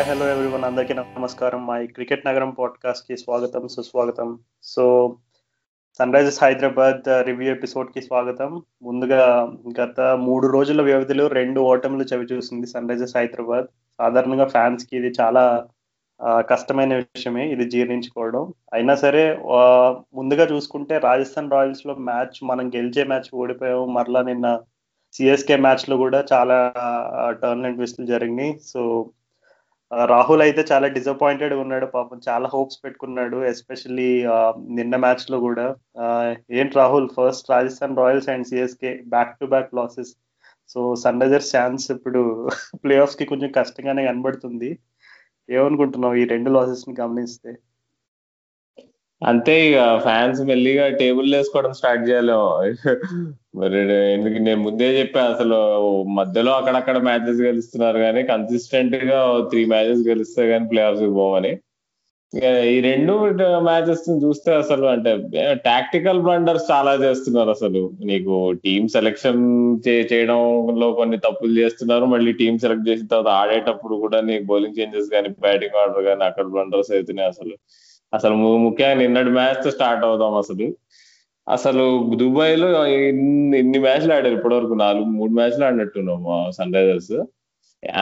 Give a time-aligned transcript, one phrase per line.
[0.00, 1.66] Hi hello everyone అందరికీ నమస్కారం.
[1.66, 4.38] మా ఈ క్రికెట్ నగరం పాడ్కాస్ట్కి స్వాగతం సుస్వాగతం.
[4.62, 4.84] So
[5.98, 8.62] Sunrisers Hyderabad review ఎపిసోడ్కి స్వాగతం.
[8.82, 13.64] ముందుగా గత మూడు రోజుల వ్యవధిలో రెండు ఓటములు చవి చూసింది సన్ రైజర్స్ హైదరాబాద్
[13.98, 15.44] సాధారణంగా ఫ్యాన్స్కి ఇది చాలా
[16.20, 17.46] uh, కష్టమైన విషయమే.
[17.52, 18.52] ఇది జీర్ణించుకోవడం.
[18.72, 23.86] అయినా సరే uh, ముందుగా చూసుకుంటే రాజస్థాన్ రాయల్స్లో మ్యాచ్ మనం గెలిచే మ్యాచ్ ఓడిపోయాము.
[23.86, 24.60] మరలా నిన్న
[25.12, 26.72] సిఎస్కే మ్యాచ్లో కూడా చాలా
[27.42, 28.58] టర్న్ అండ్ ట్విస్టులు జరిగినాయి.
[28.64, 29.10] సో
[29.92, 34.10] రాహుల్ అయితే చాలా డిసప్పాయింటెడ్ ఉన్నాడు పాపం చాలా హోప్స్ పెట్టుకున్నాడు ఎస్పెషల్లీ
[34.78, 35.66] నిన్న మ్యాచ్లో కూడా.
[36.58, 37.08] ఏంటి Rahul?
[37.18, 40.12] First Rajasthan Royals and CSK back to back losses
[40.70, 40.80] so
[41.22, 42.20] Sunrisers chance ఇప్పుడు
[42.84, 44.70] ప్లే ఆఫ్స్కి కొంచెం కష్టంగానే కనబడుతుంది.
[45.48, 47.52] ఏమనుకుంటున్నావు ఈ రెండు లాసెస్ని గమనిస్తే?
[49.22, 52.34] అంతే ఇక ఫ్యాన్స్ మెల్లిగా టేబుల్ వేసుకోవడం స్టార్ట్ చేయాలి.
[53.60, 53.78] మరి
[54.14, 55.56] ఎందుకు నేను ముందే చెప్పా అసలు
[56.18, 59.18] మధ్యలో అక్కడక్కడ మ్యాచెస్ గెలుస్తున్నారు కానీ కన్సిస్టెంట్గా
[59.50, 61.52] త్రీ మ్యాచెస్ గెలిస్తే కానీ ప్లే ఆఫ్స్ పోవని.
[62.32, 63.12] ఇక ఈ రెండు
[63.68, 65.12] మ్యాచెస్ చూస్తే అసలు అంటే
[65.64, 67.82] టాక్టికల్ బ్లండర్స్ చాలా చేస్తున్నారు అసలు.
[68.10, 68.34] నీకు
[68.64, 69.42] టీం సెలెక్షన్
[69.86, 72.04] చేయడంలో కొన్ని తప్పులు చేస్తున్నారు.
[72.14, 76.46] మళ్ళీ టీం సెలెక్ట్ చేసిన తర్వాత ఆడేటప్పుడు కూడా నీకు బౌలింగ్ చేంజెస్ కానీ బ్యాటింగ్ ఆర్డర్ కానీ అక్కడ
[76.54, 77.56] బ్లండర్స్ అవుతున్నాయి అసలు.
[78.14, 80.76] అసలు ముఖ్యంగా నిన్నటి మ్యాచ్తో స్టార్ట్ అవుదాం అసలు.
[81.48, 87.24] అసలు దుబాయ్లో ఇన్ని మ్యాచ్లు ఆడారు ఇప్పటివరకు నాలుగు మూడు మ్యాచ్లు ఆడినట్టున్నాము సన్ రైజర్స్.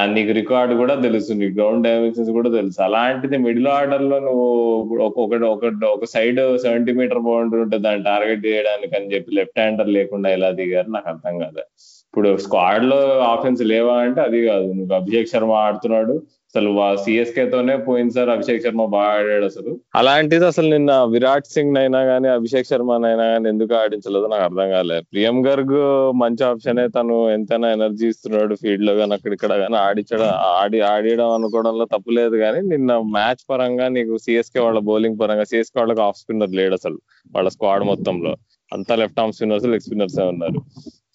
[0.05, 2.83] నీకు రికార్డు కూడా తెలుసు నీకు గ్రౌండ్ డైమెన్షన్స్ కూడా తెలుసు.
[2.83, 4.43] అలాంటిది మిడిల్ ఆర్డర్లో నువ్వు
[4.99, 9.59] ఒకటి ఒకటి ఒక- ఒక సైడ్ సెవెంటీ మీటర్ బౌండరీ ఉంటే దాన్ని టార్గెట్ చేయడానికి అని చెప్పి లెఫ్ట్
[9.59, 14.73] హ్యాండర్ లేకుండా ఎలా దిగారు నాకు అర్థం కాదు ఇప్పుడు స్క్వాడ్లో ఆఫెన్స్ లేవా అంటే అది కాదు.
[14.73, 16.23] నువ్వు అభిషేక్ శర్మ ఆడుతున్నాడు
[16.55, 16.71] అసలు
[17.05, 19.81] సిఎస్కే తోనే పోయింది సార్ అభిషేక్ శర్మ బాగా ఆడాడు అసలు.
[19.95, 24.71] అలాంటిది అసలు నిన్న విరాట్ సింగ్ అయినా కానీ అభిషేక్ శర్మ అయినా కానీ ఎందుకు ఆడించలేదో నాకు అర్థం
[24.71, 25.05] కాలేదు.
[25.13, 25.77] ప్రియం గర్గ్
[26.15, 30.31] మంచి ఆప్షనే తను ఎంతైనా ఎనర్జీ ఇస్తున్నాడు ఫీల్డ్లో కానీ అక్కడ ఇక్కడ గానీ ఆడించడం
[30.61, 35.81] ఆడి ఆడియడం అనుకోవడంలో తప్పు లేదు కానీ నిన్న మ్యాచ్ పరంగా నీకు సిఎస్కే వాళ్ళ బౌలింగ్ పరంగా సిఎస్కే
[35.81, 37.01] వాళ్ళకి ఆఫ్ స్పిన్నర్ లేడు అసలు
[37.37, 38.37] వాళ్ళ స్క్వాడ్ మొత్తంలో.
[38.73, 40.61] అంతా left arm spinners leg spinners ఉన్నారు.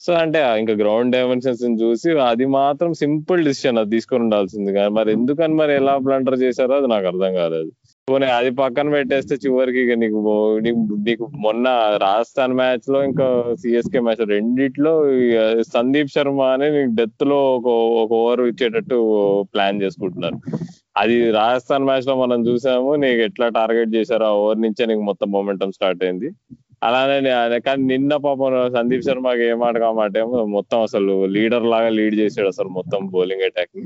[0.05, 4.73] సో అంటే ఇంకా గ్రౌండ్ డైమెన్షన్స్ చూసి అది మాత్రం సింపుల్ డిసిషన్ అది తీసుకొని ఉండాల్సింది.
[4.73, 7.71] కానీ మరి ఎందుకని మరి ఎలా బ్లండర్ చేశారో అది నాకు అర్థం కాలేదు.
[8.09, 11.67] పోనీ అది పక్కన పెట్టేస్తే చివరికి ఇక నీకు నీకు- మొన్న
[12.01, 17.67] రాజస్థాన్ మ్యాచ్లో ఇంకా సిఎస్కే మ్యాచ్ రెండిట్లో ఇక సందీప్ శర్మ అని నీకు డెత్లో ఒక
[18.03, 20.57] ఒక ఓవర్ ఇచ్చేటట్టు ప్లాన్ చేసుకుంటున్నారు.
[20.97, 25.71] అది రాజస్థాన్ మ్యాచ్లో మనం చూసాము నీకు ఎట్లా టార్గెట్ చేశారో ఆ ఓవర్ నుంచే నీకు మొత్తం మొమెంటం
[25.71, 26.29] స్టార్ట్ అయింది.
[26.83, 27.31] అలానే
[27.67, 32.69] కానీ నిన్న పాపం సందీప్ శర్మకి ఏమాట కామాట ఏమో మొత్తం అసలు లీడర్ లాగా లీడ్ చేసాడు అసలు
[32.69, 33.85] మొత్తం బౌలింగ్ అటాక్ని.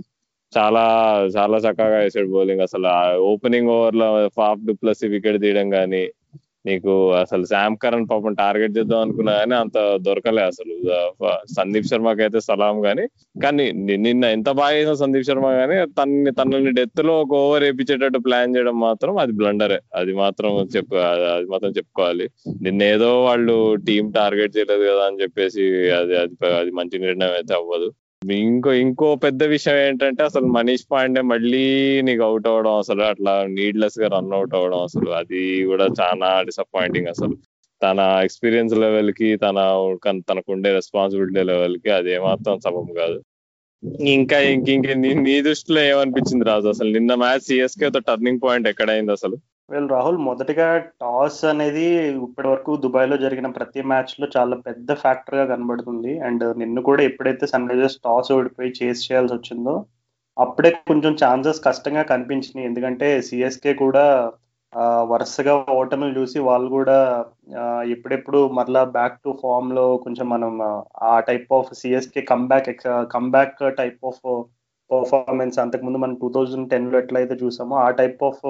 [0.53, 0.83] చాలా
[1.37, 2.89] చాలా చక్కగా వేసాడు బౌలింగ్ అసలు.
[3.31, 6.03] ఓపెనింగ్ ఓవర్లో ఫాఫ్ ప్లస్ వికెట్ తీయడం కానీ
[6.67, 10.73] నీకు అసలు శామ్ కరణ్ పాపం టార్గెట్ చేద్దాం అనుకున్నా కానీ అంత దొరకలే అసలు.
[11.57, 13.05] సందీప్ శర్మకి అయితే సలాం కానీ
[13.44, 18.56] కానీ నిన్న ఎంత బాగా చేసిన సందీప్ శర్మ కానీ తనని తనని డెత్లో ఒక ఓవర్ వేపించేటట్టు ప్లాన్
[18.56, 20.95] చేయడం మాత్రం అది బ్లండరే అది మాత్రం చెప్పు
[21.35, 22.27] అది మాత్రం చెప్పుకోవాలి.
[22.66, 23.56] నిన్న ఏదో వాళ్ళు
[23.88, 25.63] టీం టార్గెట్ చేయలేదు కదా అని చెప్పేసి
[26.00, 27.89] అది అది అది మంచి నిర్ణయం అయితే అవ్వదు.
[28.31, 34.07] ఇంకో ఇంకో పెద్ద విషయం ఏంటంటే అసలు మనీష్ పాండే మళ్ళీ నీకు అవుట్ అవ్వడం అసలు అట్లా నీడ్లెస్గా
[34.07, 35.09] రన్ అవుట్ అవ్వడం అసలు.
[35.09, 37.38] అది కూడా చాలా డిసప్పాయింటింగ్ అసలు.
[37.83, 39.56] తన ఎక్స్పీరియన్స్ లెవెల్కి తన
[40.03, 43.23] కన్- తనకుండే రెస్పాన్సిబిలిటీ లెవెల్కి అది ఏమాత్రం సబం కాదు.
[44.03, 46.67] ఇంకా ఇంక ఇంక నీ నీ దృష్టిలో ఏమనిపించింది రాజు?
[46.67, 49.38] అసలు నిన్న మ్యాచ్ సిఎస్కే తో టర్నింగ్ పాయింట్ ఎక్కడైంది అసలు?
[49.69, 50.67] వెల్ రాహుల్ మొదటగా
[51.01, 51.85] టాస్ అనేది
[52.19, 56.11] ఇప్పటి వరకు దుబాయ్లో జరిగిన ప్రతి మ్యాచ్లో చాలా పెద్ద ఫ్యాక్టర్గా కనబడుతుంది.
[56.28, 59.73] అండ్ నిన్ను కూడా ఎప్పుడైతే సన్ రైజర్స్ టాస్ ఓడిపోయి చేస్ చేయాల్సి వచ్చిందో
[60.38, 62.67] అప్పుడే కొంచెం ఛాన్సెస్ కష్టంగా కనిపించినాయి.
[62.69, 64.06] ఎందుకంటే సిఎస్కే కూడా
[65.11, 66.97] వరుసగా ఓటములు చూసి వాళ్ళు కూడా
[67.94, 70.51] ఎప్పుడెప్పుడు మరలా బ్యాక్ టు ఫామ్లో కొంచెం మనం
[71.03, 72.67] ఆ, type of CSK comeback
[73.13, 74.22] comeback type of
[74.89, 78.44] performance అంతకుముందు మనం టూ థౌజండ్ టెన్లో ఎట్లయితే చూసామో ఆ టైప్ ఆఫ్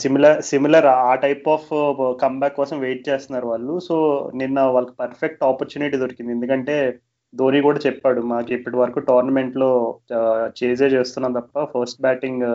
[0.00, 1.68] సిమిలర్ సిమిలర్ ఆ టైప్ ఆఫ్
[2.22, 3.74] కమ్బ్యాక్ కోసం వెయిట్ చేస్తున్నారు వాళ్ళు.
[3.88, 3.96] సో
[4.40, 6.32] నిన్న వాళ్ళకి పర్ఫెక్ట్ ఆపర్చునిటీ దొరికింది.
[6.32, 6.76] ఎందుకంటే
[7.34, 9.70] ధోని కూడా చెప్పాడు మాకు ఇప్పటి వరకు టోర్నమెంట్లో
[10.60, 12.46] చేజే చేస్తున్నాం తప్ప ఫస్ట్ బ్యాటింగ్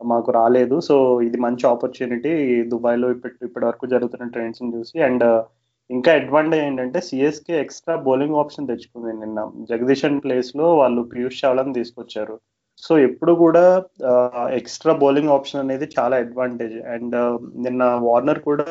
[0.00, 0.76] మాకు రాలేదు.
[0.88, 0.94] సో
[1.28, 2.32] ఇది మంచి ఆపర్చునిటీ
[2.72, 4.96] దుబాయ్లో ఇప్పటి ఇప్పటి వరకు జరుగుతున్న ట్రెండ్స్ చూసి.
[5.08, 5.24] అండ్
[5.90, 9.40] ఇంకా అడ్వాంటేజ్ ఏంటంటే సిఎస్కే ఎక్స్ట్రా బౌలింగ్ ఆప్షన్ తెచ్చుకుంది నిన్న.
[9.70, 12.36] జగదీశన్ ప్లేస్లో వాళ్ళు పీయూష్ చావ్లాని తీసుకొచ్చారు.
[12.78, 13.64] సో ఎప్పుడు కూడా
[14.58, 16.78] ఎక్స్ట్రా బౌలింగ్ ఆప్షన్ అనేది చాలా అడ్వాంటేజ్.
[16.94, 17.16] అండ్
[17.64, 18.66] నిన్న వార్నర్ కూడా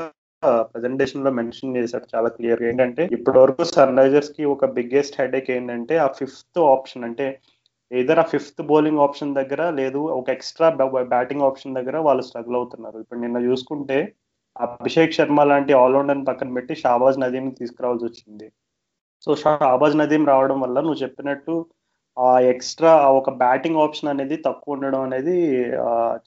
[0.73, 6.07] ప్రజెంటేషన్లో మెన్షన్ చేశారు చాలా క్లియర్ ఏంటంటే ఇప్పటి వరకు సన్ రైజర్స్కి ఒక బిగ్గెస్ట్ హెడేక్ ఏంటంటే ఆ
[6.19, 7.03] ఫిఫ్త్ ఆప్షన్.
[7.09, 7.27] అంటే
[7.91, 10.69] ఏదర్ ఆ ఫిఫ్త్ బౌలింగ్ ఆప్షన్ దగ్గర లేదు ఒక ఎక్స్ట్రా
[11.13, 12.97] బ్యాటింగ్ ఆప్షన్ దగ్గర వాళ్ళు స్ట్రగుల్ అవుతున్నారు.
[13.03, 13.99] ఇప్పుడు నిన్న చూసుకుంటే
[14.55, 18.47] అభిషేక్ శర్మ లాంటి ఆల్రౌండర్ పక్కన పెట్టి షాబాజ్ నదీం తీసుకురావాల్సి వచ్చింది.
[19.25, 21.53] సో షాబాజ్ నదీం రావడం వల్ల నువ్వు చెప్పినట్టు
[22.17, 25.35] ఆ ఎక్స్ట్రా ఒక బ్యాటింగ్ ఆప్షన్ అనేది తక్కువ ఉండడం అనేది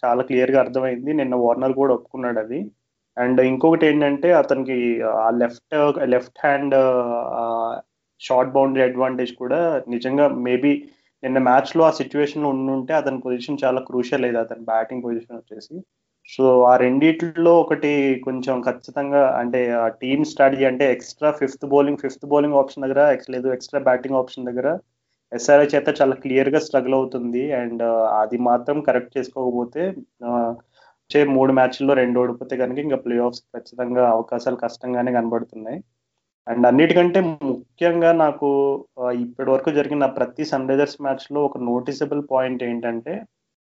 [0.03, 1.11] చాలా క్లియర్గా అర్థమైంది.
[1.13, 2.61] నిన్న వార్నర్ కూడా ఒప్పుకున్నాడు అది.
[3.17, 4.77] అండ్ ఇంకొకటి ఏంటంటే అతనికి
[5.25, 5.75] ఆ left
[6.15, 6.75] left hand
[8.21, 10.73] short boundary advantage కూడా నిజంగా మేబీ
[11.23, 15.77] నిన్న మ్యాచ్లో ఆ సిచ్యువేషన్లో ఉండుంటే అతని పొజిషన్ చాలా క్రూషియల్ అయింది అతని బ్యాటింగ్ పొజిషన్ వచ్చేసి.
[16.31, 17.91] సో ఆ రెండిట్లో ఒకటి
[18.25, 23.01] కొంచెం ఖచ్చితంగా అంటే ఆ టీమ్ స్ట్రాటజీ అంటే extra fifth bowling fifth bowling option దగ్గర
[23.31, 24.69] లేదు ఎక్స్ట్రా బ్యాటింగ్ ఆప్షన్ దగ్గర
[25.35, 27.43] ఎస్ఆర్ఐ చేత చాలా క్లియర్గా స్ట్రగుల్ అవుతుంది.
[27.61, 29.83] అండ్ uh, అది మాత్రం కరెక్ట్ చేసుకోకపోతే
[31.11, 35.79] వచ్చే మూడు మ్యాచ్ల్లో రెండు ఓడిపోతే కనుక ఇంకా ప్లే ఆఫ్స్ ఖచ్చితంగా అవకాశాలు కష్టంగానే కనబడుతున్నాయి.
[36.47, 37.21] అండ్ అన్నిటికంటే
[37.51, 38.49] ముఖ్యంగా నాకు
[39.25, 43.15] ఇప్పటి వరకు జరిగిన ప్రతి సన్ రైజర్స్ మ్యాచ్లో ఒక నోటిసబుల్ పాయింట్ ఏంటంటే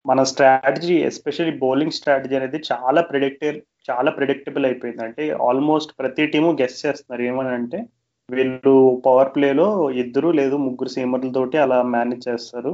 [0.05, 3.49] మన స్ట్రాటజీ ఎస్పెషల్లీ బౌలింగ్ స్ట్రాటజీ అనేది చాలా ప్రిడిక్టే
[3.89, 5.01] చాలా ప్రిడిక్టబుల్ అయిపోయింది.
[5.07, 7.23] అంటే ఆల్మోస్ట్ ప్రతి టీము గెస్ చేస్తున్నారు.
[7.31, 7.79] ఏమని అంటే
[8.35, 8.73] వీళ్ళు
[9.05, 9.67] పవర్ ప్లేలో
[10.03, 12.71] ఇద్దరు లేదు ముగ్గురు సీమర్లతోటి అలా మేనేజ్ చేస్తారు.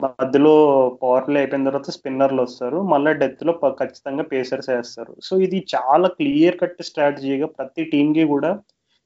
[0.00, 0.54] మధ్యలో
[1.02, 2.78] పవర్ ప్లే అయిపోయిన తర్వాత స్పిన్నర్లు వస్తారు.
[2.92, 5.12] మళ్ళీ డెత్లో ఖచ్చితంగా పేసర్స్ వేస్తారు.
[5.22, 8.50] సో ఇది చాలా క్లియర్ కట్ స్ట్రాటజీగా ప్రతి టీంకి కూడా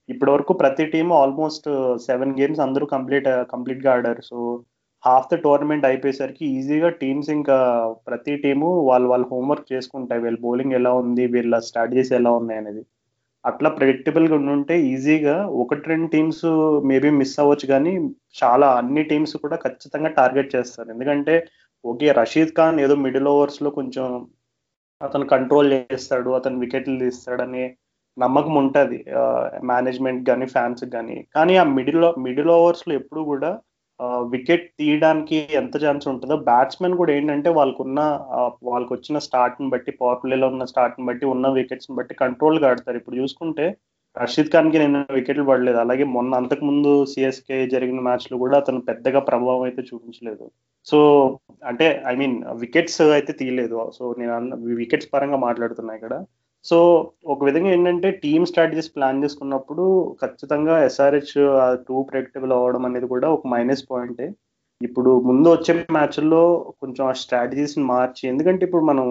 [0.08, 1.68] ఇప్పటి వరకు ప్రతి టీం ఆల్మోస్ట్
[2.06, 4.22] సెవెన్ గేమ్స్ అందరూ కంప్లీట్ కంప్లీట్గా ఆడారు.
[4.30, 4.36] సో
[5.04, 7.58] హాఫ్ ద టోర్నమెంట్ అయిపోయేసరికి ఈజీగా టీమ్స్ ఇంకా
[8.08, 10.22] ప్రతి టీము వాళ్ళు వాళ్ళ హోంవర్క్ చేసుకుంటాయి.
[10.22, 11.26] వీళ్ళ బౌలింగ్ ఎలా ఉంది?
[11.26, 12.82] వీళ్ళ స్ట్రాటజీస్ ఎలా ఉన్నాయి అనేది.
[13.44, 16.44] అట్లా ప్రెడిక్టబుల్గా ఉంటే ఈజీగా ఒకటి రెండు టీమ్స్
[16.90, 17.92] మేబీ మిస్ అవ్వచ్చు కానీ
[18.42, 20.88] చాలా అన్ని టీమ్స్ కూడా ఖచ్చితంగా టార్గెట్ చేస్తారు.
[20.90, 21.34] ఎందుకంటే
[21.84, 24.06] ఓకే రషీద్ ఖాన్ ఏదో మిడిల్ ఓవర్స్లో కొంచెం
[25.00, 27.64] అతను కంట్రోల్ చేస్తాడు అతను వికెట్లు తీస్తాడని
[28.16, 28.98] నమ్మకం ఉంటుంది.
[29.70, 33.50] మేనేజ్మెంట్ కానీ ఫ్యాన్స్ కానీ కానీ ఆ మిడిల్ మిడిల్ ఓవర్స్లో ఎప్పుడు కూడా
[34.32, 38.00] వికెట్ తీయడానికి ఎంత ఛాన్స్ ఉంటుందో బ్యాట్స్మెన్ కూడా ఏంటంటే వాళ్ళకున్న
[38.70, 42.98] వాళ్ళకి వచ్చిన స్టార్ట్ని బట్టి పవర్ ప్లేలో ఉన్న స్టార్ట్ని బట్టి ఉన్న వికెట్స్ని బట్టి కంట్రోల్గా ఆడతారు.
[43.00, 43.66] ఇప్పుడు చూసుకుంటే
[44.16, 45.78] రషీద్ ఖాన్కి నేను వికెట్లు పడలేదు.
[45.84, 50.46] అలాగే మొన్న అంతకుముందు సిఎస్కే జరిగిన మ్యాచ్లు కూడా అతను పెద్దగా ప్రభావం అయితే చూపించలేదు.
[50.86, 50.98] సో
[51.70, 53.78] అంటే ఐ మీన్ వికెట్స్ అయితే తీయలేదు.
[53.98, 56.14] సో నేను వికెట్స్ పరంగా మాట్లాడుతున్నా ఇక్కడ.
[56.64, 56.78] సో
[57.32, 59.84] ఒక విధంగా ఏంటంటే టీమ్ స్ట్రాటజీస్ ప్లాన్ చేసుకున్నప్పుడు
[60.22, 61.34] ఖచ్చితంగా ఎస్ఆర్హెచ్
[61.86, 64.26] టూ ప్రెడిక్టబుల్ అవ్వడం అనేది కూడా ఒక మైనస్ పాయింటే.
[64.80, 66.42] ఇప్పుడు ముందు వచ్చే మ్యాచ్ల్లో
[66.82, 69.06] కొంచెం ఆ స్ట్రాటజీస్ మార్చి ఎందుకంటే ఇప్పుడు మనం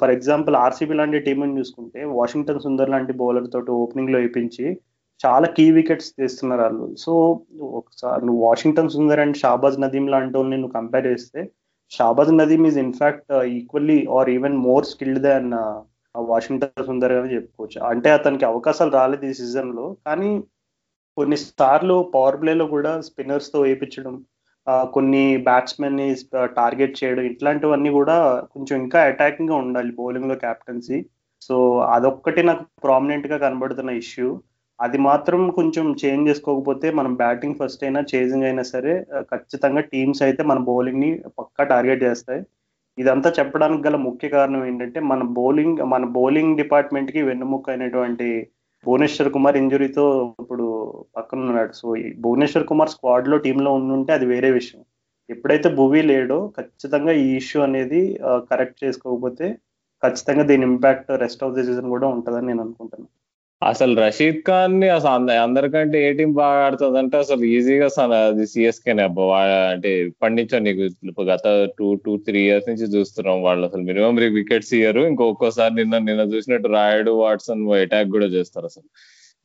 [0.00, 4.66] ఫర్ ఎగ్జాంపుల్ ఆర్సీబీ లాంటి టీంని చూసుకుంటే వాషింగ్టన్ సుందర్ లాంటి బౌలర్ తోటి ఓపెనింగ్లో వేయించి
[5.20, 6.86] చాలా కీ వికెట్స్ తీస్తున్నారు వాళ్ళు.
[7.04, 7.12] సో
[7.78, 11.40] ఒకసారి నువ్వు వాషింగ్టన్ సుందర్ అండ్ షాబాజ్ నదీం లాంటి వాళ్ళని నువ్వు కంపేర్ చేస్తే
[11.92, 15.50] Shahbaz Nadeem is in fact equally or even more skilled than
[16.14, 17.78] Washington Sundar అని చెప్పుకోవచ్చు.
[17.90, 20.30] అంటే అతనికి అవకాశాలు రాలేదు ఈ సీజన్లో కానీ
[21.16, 24.16] కొన్నిసార్లు పవర్ ప్లేలో కూడా స్పిన్నర్స్తో వేయించడం
[24.94, 26.06] కొన్ని బ్యాట్స్మెన్ని
[26.58, 28.16] టార్గెట్ చేయడం ఇట్లాంటివన్నీ కూడా
[28.54, 30.98] కొంచెం ఇంకా అటాకింగ్గా ఉండాలి బౌలింగ్లో క్యాప్టెన్సీ
[31.42, 31.56] సో
[31.96, 34.28] అదొక్కటి నాకు ప్రామినెంట్గా కనబడుతున్న ఇష్యూ
[34.78, 38.92] అది మాత్రం కొంచెం చేంజ్ చేసుకోకపోతే మనం బ్యాటింగ్ ఫస్ట్ అయినా చేజింగ్ అయినా సరే
[39.32, 42.42] ఖచ్చితంగా టీమ్స్ అయితే మన బౌలింగ్ని పక్కా టార్గెట్ చేస్తాయి.
[43.02, 48.28] ఇదంతా చెప్పడానికి గల ముఖ్య కారణం ఏంటంటే మన బౌలింగ్ మన బౌలింగ్ డిపార్ట్మెంట్కి వెన్నుముక్క అయినటువంటి
[48.84, 50.04] భువనేశ్వర్ కుమార్ ఇంజురీతో
[50.42, 50.66] ఇప్పుడు
[51.16, 51.72] పక్కన ఉన్నాడు.
[51.80, 51.86] సో
[52.24, 54.82] భువనేశ్వర్ కుమార్ స్క్వాడ్లో టీంలో ఉండుంటే అది వేరే విషయం.
[55.34, 58.00] ఎప్పుడైతే భువి లేడో ఖచ్చితంగా ఈ ఇష్యూ అనేది
[58.50, 59.46] కరెక్ట్ చేసుకోకపోతే
[60.02, 63.10] ఖచ్చితంగా దీని impact rest of the season కూడా ఉంటుందని నేను అనుకుంటున్నాను.
[63.62, 67.88] అసలు రషీద్ ఖాన్ని అసలు అందరికంటే ఏ టీం బాగా ఆడుతుంది అంటే అసలు ఈజీగా
[68.28, 69.38] అది సిఎస్కేనే అబ్బా.
[69.70, 75.00] అంటే పండించాం నీకు గత టూ టూ త్రీ ఇయర్స్ నుంచి చూస్తున్నాం వాళ్ళు అసలు మినిమం వికెట్స్ ఇయ్యరు.
[75.00, 78.88] ఇంకొకసారి నిన్న నిన్న చూసినట్టు రాయుడు వాట్సన్ అటాక్ కూడా చేస్తారు అసలు.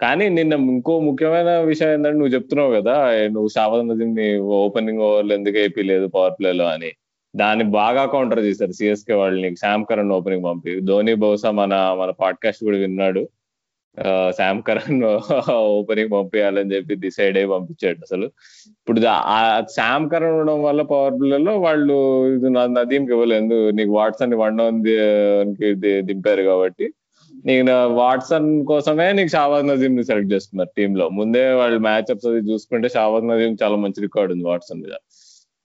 [0.02, 2.96] కానీ నిన్న ఇంకో ముఖ్యమైన విషయం ఏంటంటే నువ్వు చెప్తున్నావు కదా
[3.28, 6.92] నువ్వు షాబాద్ నదీంని ఓపెనింగ్ ఓవర్లు ఎందుకు అయిపోలేదు పవర్ ప్లేలో అని.
[7.36, 9.56] దాన్ని బాగా కౌంటర్ చేశారు సిఎస్కే వాళ్ళని.
[9.56, 10.80] శామ్ కరణ్ ఓపెనింగ్ పంపి.
[10.80, 13.28] ధోని బహుశా మన మన పాడ్కాస్ట్ కూడా విన్నాడు.
[14.38, 15.04] శామ్ కరణ్
[15.78, 18.28] ఓపెనింగ్ పంపించాలని చెప్పి డిసైడ్ అయ్యి పంపించాడు అసలు.
[18.80, 19.00] ఇప్పుడు
[19.36, 19.40] ఆ
[19.78, 21.96] శామ్ కరణ్ ఉండడం వల్ల పవర్ ప్లేలో వాళ్ళు
[22.36, 23.60] ఇది నదీంకి ఇవ్వలేదు.
[23.80, 24.82] నీకు వాట్సన్ వన్ డౌన్
[26.10, 26.88] దింపారు కాబట్టి.
[27.48, 27.64] నీకు
[28.02, 31.06] వాట్సన్ కోసమే నీకు షావాజ్ నదీం ని సెలెక్ట్ చేస్తున్నారు టీమ్లో.
[31.20, 34.96] ముందే వాళ్ళు మ్యాచ్ అప్స్ అది చూసుకుంటే షావాజ్ నజీమ్ చాలా మంచి రికార్డ్ ఉంది వాట్సన్ మీద.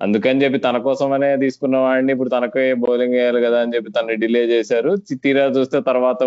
[0.00, 4.43] అందుకని చెప్పి తన కోసమనే తీసుకున్న వాడిని ఇప్పుడు తనకే బౌలింగ్ వేయాలి కదా అని చెప్పి తను డిలే
[4.52, 4.90] చేశారు.
[5.25, 6.21] తీరా చూస్తే తర్వాత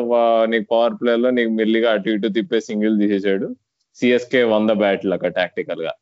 [0.54, 3.48] నీకు పవర్ ప్లేయర్లో నీకు మెల్లిగా అటు ఇటు తిప్పే సింగిల్ తీసేసాడు
[3.98, 5.94] సిఎస్కే వంద బ్యాట్లు అక్కడ టాక్టికల్గా.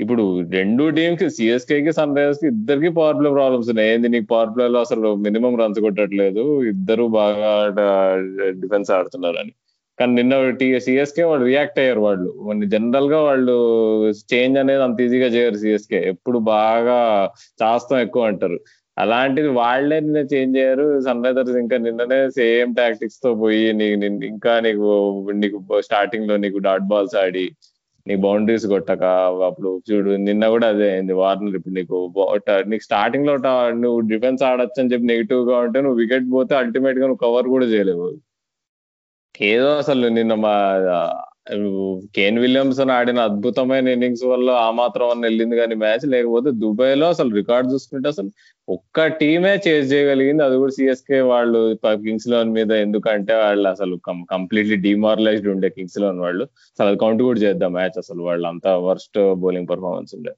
[0.00, 0.22] ఇప్పుడు
[0.56, 3.88] రెండు టీమ్స్కి సిఎస్కే కి సన్ రైజర్స్కి ఇద్దరికి పవర్ ప్లే ప్రాబ్లమ్స్ ఉన్నాయి.
[3.94, 6.44] ఏంది నీకు పవర్ ప్లే లో అసలు మినిమం రన్స్ కొట్టట్లేదు.
[6.72, 7.50] ఇద్దరు బాగా
[8.62, 9.52] డిఫెన్స్ ఆడుతున్నారు అని
[10.00, 10.34] కానీ నిన్న
[10.86, 12.28] సిఎస్కే వాళ్ళు రియాక్ట్ అయ్యారు వాళ్ళు.
[12.74, 13.56] జనరల్గా వాళ్ళు
[14.32, 16.98] చేంజ్ అనేది అంత ఈజీగా చేయరు సిఎస్కే ఎప్పుడు బాగా
[17.62, 18.58] చాస్తం ఎక్కువ అంటారు.
[18.96, 20.86] అలాంటిది వాళ్ళే నిన్న చేంజ్ అయ్యారు.
[21.06, 23.96] సన్ రైజర్స్ ఇంకా నిన్ననే సేమ్ టాక్టిక్స్తో పోయి నీకు
[24.32, 24.88] ఇంకా నీకు
[25.42, 27.44] నీకు స్టార్టింగ్లో నీకు డాట్ బాల్స్ ఆడి
[28.06, 29.04] నీ బౌండరీస్ కొట్టక
[29.48, 31.96] అప్పుడు చూడు నిన్న కూడా అదే అయింది వార్నర్ ఇప్పుడు నీకు
[32.72, 33.34] నీకు స్టార్టింగ్లో
[33.84, 38.08] నువ్వు డిఫెన్స్ ఆడొచ్చు అని చెప్పి నెగిటివ్గా ఉంటే నువ్వు వికెట్ పోతే అల్టిమేట్గా నువ్వు కవర్ కూడా చేయలేవు.
[39.34, 40.54] ఏదో అసలు నిన్న మా
[42.16, 46.04] కేన్ విలియమ్సన్ ఆడిన అద్భుతమైన ఇన్నింగ్స్ వల్ల ఆ మాత్రం అన్న వెళ్ళింది కానీ మ్యాచ్.
[46.14, 48.30] లేకపోతే దుబాయ్లో అసలు రికార్డ్ చూసుకుంటే అసలు
[48.68, 50.42] ఒక్క టీమే చేజ్ చేయగలిగింది.
[50.44, 51.60] అది కూడా సిఎస్కే వాళ్ళు
[52.06, 53.96] కింగ్స్ లోన్ మీద ఎందుకంటే వాళ్ళు అసలు
[54.34, 56.44] కంప్లీట్లీ డిమారలైజ్డ్ ఉండే కింగ్స్ లోన్ వాళ్ళు.
[56.74, 58.22] అసలు అది కౌంట్ కూడా చేద్దాం మ్యాచ్ అసలు.
[58.30, 60.34] వాళ్ళు అంత వర్స్ట్ బౌలింగ్ పర్ఫార్మెన్స్ ఉండే.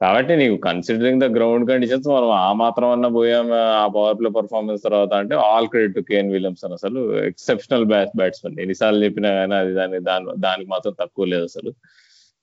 [0.00, 4.82] కాబట్టి నీకు కన్సిడరింగ్ ద గ్రౌండ్ కండిషన్స్ మనం ఆ మాత్రం అన్న పోయాం ఆ పవర్ ప్లే పర్ఫార్మెన్స్
[4.82, 7.00] తర్వాత అంటే all credit to Kane Williamson అసలు
[7.30, 11.72] ఎక్సెప్షనల్ బ్యాట్ బ్యాట్స్మెన్ ఎన్నిసార్లు చెప్పినా కానీ అది దాని దాని దానికి మాత్రం తక్కువ లేదు అసలు.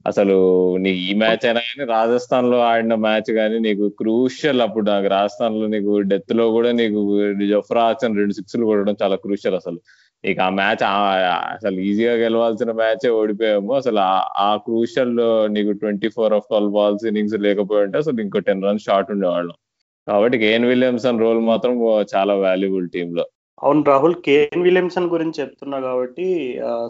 [0.05, 0.35] అసలు
[0.83, 5.93] నీకు ఈ మ్యాచ్ అయినా కానీ రాజస్థాన్లో ఆడిన మ్యాచ్ కానీ నీకు క్రూషియల్ అప్పుడు నాకు రాజస్థాన్లో నీకు
[6.11, 7.01] డెత్లో కూడా నీకు
[7.51, 9.79] జఫ్రా ఆచన్ రెండు సిక్స్లు కొట్టడం చాలా క్రూషియల్ అసలు.
[10.23, 10.83] ఇక ఆ మ్యాచ్
[11.55, 13.71] అసలు ఈజీగా గెలవాల్సిన మ్యాచే ఓడిపోయాము.
[13.79, 13.99] అసలు
[14.47, 15.15] ఆ క్రూషియల్
[15.55, 19.57] నీకు twenty four of twelve balls innings లేకపోయి ఉంటే అసలు ఇంకో టెన్ రన్స్ షార్ట్ ఉండేవాళ్ళం.
[20.07, 21.75] కాబట్టి కేన్ విలియమ్సన్ రోల్ మాత్రం
[22.13, 23.25] చాలా వాల్యుబుల్ టీమ్లో.
[23.63, 26.25] అవును రాహుల్ కేన్ విలియమ్సన్ గురించి చెప్తున్నా కాబట్టి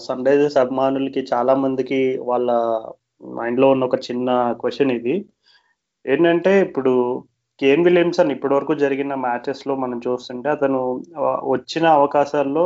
[0.05, 1.99] సన్ రైజర్స్ అభిమానులకి చాలా మందికి
[2.29, 2.51] వాళ్ళ
[3.39, 4.29] మైండ్లో ఉన్న ఒక చిన్న
[4.61, 5.15] క్వశ్చన్ ఇది.
[6.05, 6.93] ఏంటంటే ఇప్పుడు
[7.59, 10.79] కేన్ విలియమ్సన్ ఇప్పటి వరకు జరిగిన మ్యాచెస్లో మనం చూస్తుంటే అతను
[11.53, 12.65] వచ్చిన అవకాశాల్లో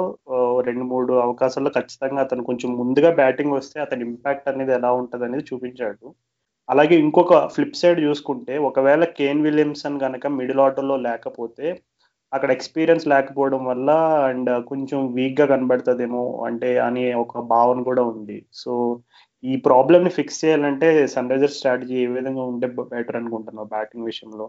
[0.62, 5.46] రెండు మూడు అవకాశాల్లో ఖచ్చితంగా అతను కొంచెం ముందుగా బ్యాటింగ్ వస్తే అతని ఇంపాక్ట్ అనేది ఎలా ఉంటుంది అనేది
[5.52, 6.16] చూపించాడు.
[6.70, 11.68] అలాగే ఇంకొక ఫ్లిప్ సైడ్ చూసుకుంటే ఒకవేళ కేన్ విలియమ్సన్ కనుక మిడిల్ ఆర్డర్లో లేకపోతే
[12.34, 13.90] అక్కడ ఎక్స్పీరియన్స్ లేకపోవడం వల్ల
[14.30, 18.46] అండ్ కొంచెం వీక్గా కనబడుతుందేమో అంటే అనే ఒక భావన కూడా ఉంది.
[18.54, 19.00] సో
[19.44, 24.48] ఈ ప్రాబ్లమ్ని ఫిక్స్ చేయాలంటే సన్ రైజర్స్ స్ట్రాటజీ ఏ విధంగా ఉంటే బెటర్ అనుకుంటున్నావు బ్యాటింగ్ విషయంలో?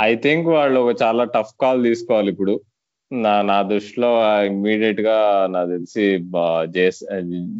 [0.00, 2.54] ఐ థింక్ వాళ్ళు ఒక చాలా టఫ్ కాల్ తీసుకోవాలి ఇప్పుడు.
[3.10, 4.08] నా నా దృష్టిలో
[4.48, 5.16] ఇమ్మీడియట్గా
[5.54, 6.04] నాకు తెలిసి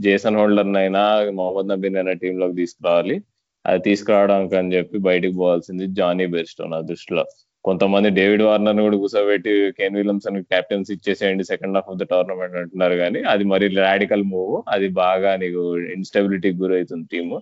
[0.04, 1.02] జేసన్ హోల్డర్ అయినా
[1.38, 3.16] మొహమ్మద్ నబీన్ అయినా టీమ్లోకి తీసుకురావాలి.
[3.64, 7.24] అది తీసుకురావడానికి అని చెప్పి బయటికి పోవాల్సింది జానీ బెస్ట్ నా దృష్టిలో.
[7.64, 12.96] కొంతమంది డేవిడ్ వార్నర్ కూడా కూర్చోబెట్టి కేన్ విలియమ్సన్ క్యాప్టెన్స్ ఇచ్చేసేయండి second half of the tournament అంటున్నారు
[13.02, 14.54] కానీ అది మరి రాడికల్ మూవ్.
[14.74, 15.64] అది బాగా నీకు
[15.96, 17.38] ఇన్స్టెబిలిటీకి గురవుతుంది టీము.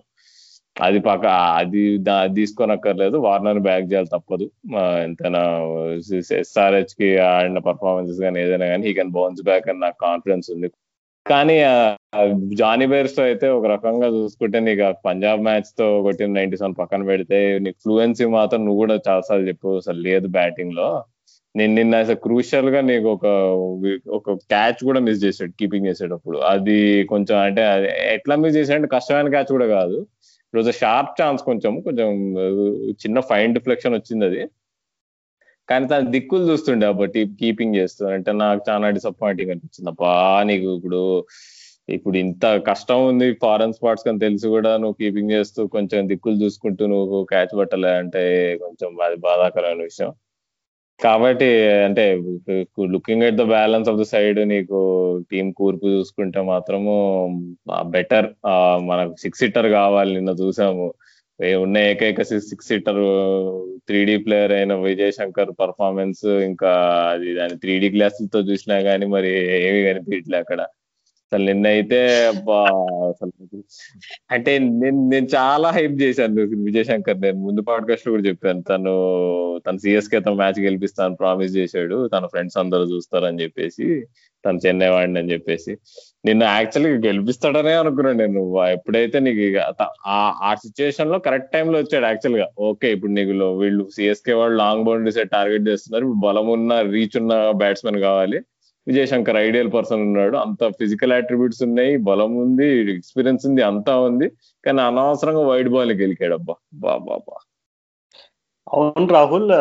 [0.75, 1.25] అది పక్క
[1.59, 1.81] అది
[2.37, 3.17] తీసుకోనక్కర్లేదు.
[3.25, 4.45] వార్నర్ బ్యాక్ చేయాలి తప్పదు.
[5.05, 5.41] ఎంతైనా
[6.41, 10.69] ఎస్ఆర్హెచ్కి ఆడిన పర్ఫార్మెన్సెస్ కానీ ఏదైనా కానీ హీ కెన్ బౌన్స్ బ్యాక్ అని నాకు కాన్ఫిడెన్స్ ఉంది.
[11.25, 11.55] కానీ
[12.61, 17.77] జానీ బేర్స్తో అయితే ఒక రకంగా చూసుకుంటే నీకు పంజాబ్ మ్యాచ్తో కొట్టిన నైన్టీ సెవెన్ పక్కన పెడితే నీకు
[17.85, 20.89] ఫ్లూయెన్సీ మాత్రం నువ్వు కూడా చాలాసార్లు చెప్పు అసలు లేదు బ్యాటింగ్లో.
[21.55, 23.27] నేను నిన్న అసలు క్రూషియల్గా నీకు ఒక
[24.17, 26.37] ఒక క్యాచ్ కూడా మిస్ చేసాడు కీపింగ్ చేసేటప్పుడు.
[26.53, 26.77] అది
[27.11, 27.63] కొంచెం అంటే
[28.15, 29.97] ఎట్లా మిస్ చేసాడంటే కష్టమైన క్యాచ్ కూడా కాదు.
[30.53, 32.09] రోజు షార్ప్ ఛాన్స్ కొంచెం కొంచెం
[33.03, 34.41] చిన్న ఫైన్ డిఫ్లెక్షన్ వచ్చింది అది.
[35.69, 39.89] కానీ తన దిక్కులు చూస్తుండే అప్పటి కీపింగ్ చేస్తుంది అంటే నాకు చాలా డిసప్పాయింటింగ్ అనిపించింది.
[39.89, 41.01] అబ్బా నీకు ఇప్పుడు
[41.89, 46.83] ఇప్పుడు ఇంత కష్టం ఉంది ఫారెన్ స్పాట్స్ కానీ తెలిసి కూడా నువ్వు కీపింగ్ చేస్తూ కొంచెం దిక్కులు చూసుకుంటూ
[46.85, 48.23] నువ్వు క్యాచ్ పట్టలే అంటే
[48.57, 50.11] కొంచెం అది బాధాకరమైన విషయం.
[51.03, 51.47] కాబట్టి
[51.83, 52.03] అంటే
[52.93, 54.79] looking at the balance of the side నీకు
[55.31, 56.95] టీం కూర్పు చూసుకుంటే మాత్రము
[57.87, 58.27] బెటర్
[58.87, 60.87] మనకు సిక్స్ సీటర్ కావాలి నిన్న చూసాము.
[61.61, 63.01] ఉన్న ఏకైక six seater
[63.87, 66.71] three D player అయిన విజయ్ శంకర్ పర్ఫార్మెన్స్ ఇంకా
[67.13, 69.31] అది దాని త్రీ డి గ్లాసులతో చూసినా గానీ మరి
[69.67, 70.61] ఏమి కనిపించలే అక్కడ.
[71.31, 71.97] అసలు నిన్న అయితే
[73.09, 73.31] అసలు
[74.31, 78.93] అంటే నేను నేను చాలా హైప్ చేశాను విజయ్ శంకర్ నేను ముందు పాడ్కాస్ట్ కూడా చెప్పాను తను
[79.67, 84.07] తన సిఎస్కే తన మ్యాచ్ గెలిపిస్తాను ప్రామిస్ చేశాడు తన ఫ్రెండ్స్ అందరూ చూస్తారని చెప్పేసి
[84.45, 85.77] తను చెన్నై వాడిని అని చెప్పేసి.
[86.25, 89.61] నిన్ను యాక్చువల్గా గెలిపిస్తాడనే అనుకున్నాను నేను ఎప్పుడైతే నీకు
[90.07, 92.47] ఆ సిచ్యువేషన్లో కరెక్ట్ టైంలో వచ్చాడు యాక్చువల్గా.
[92.59, 97.51] ఓకే ఇప్పుడు నీకు వీళ్ళు సిఎస్కే వాళ్ళు లాంగ్ బౌండరీస్ టార్గెట్ చేస్తున్నారు ఇప్పుడు బలం ఉన్న రీచ్ ఉన్న
[97.51, 98.39] బ్యాట్స్మెన్ కావాలి.
[98.89, 100.35] విజయశంకర్ ఐడియల్ పర్సన్ ఉన్నాడు.
[100.45, 104.27] అంత ఫిజికల్ అట్రిబ్యూట్స్ ఉన్నాయి బలం ఉంది ఎక్స్పీరియన్స్ ఉంది అంతా ఉంది.
[104.63, 106.55] కానీ అనవసరంగా వైడ్ బాల్ గెలికాడు అబ్బా
[106.85, 106.95] బా
[107.27, 107.37] బా
[108.67, 109.51] అవును రాహుల్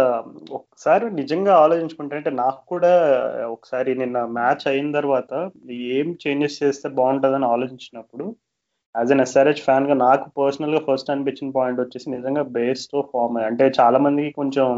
[0.57, 2.91] ఒకసారి నిజంగా ఆలోచించుకుంటే అంటే నాకు కూడా
[3.55, 5.31] ఒకసారి నిన్న మ్యాచ్ అయిన తర్వాత
[5.99, 8.25] ఏం చేంజెస్ చేస్తే బాగుంటుందని ఆలోచించినప్పుడు
[8.95, 13.99] యాజ్ అన్ ఎస్ఆర్హెచ్ ఫ్యాన్గా నాకు పర్సనల్గా ఫస్ట్ అనిపించిన పాయింట్ వచ్చేసి నిజంగా బేస్తో ఫామ్ అంటే చాలా
[14.07, 14.69] మందికి కొంచెం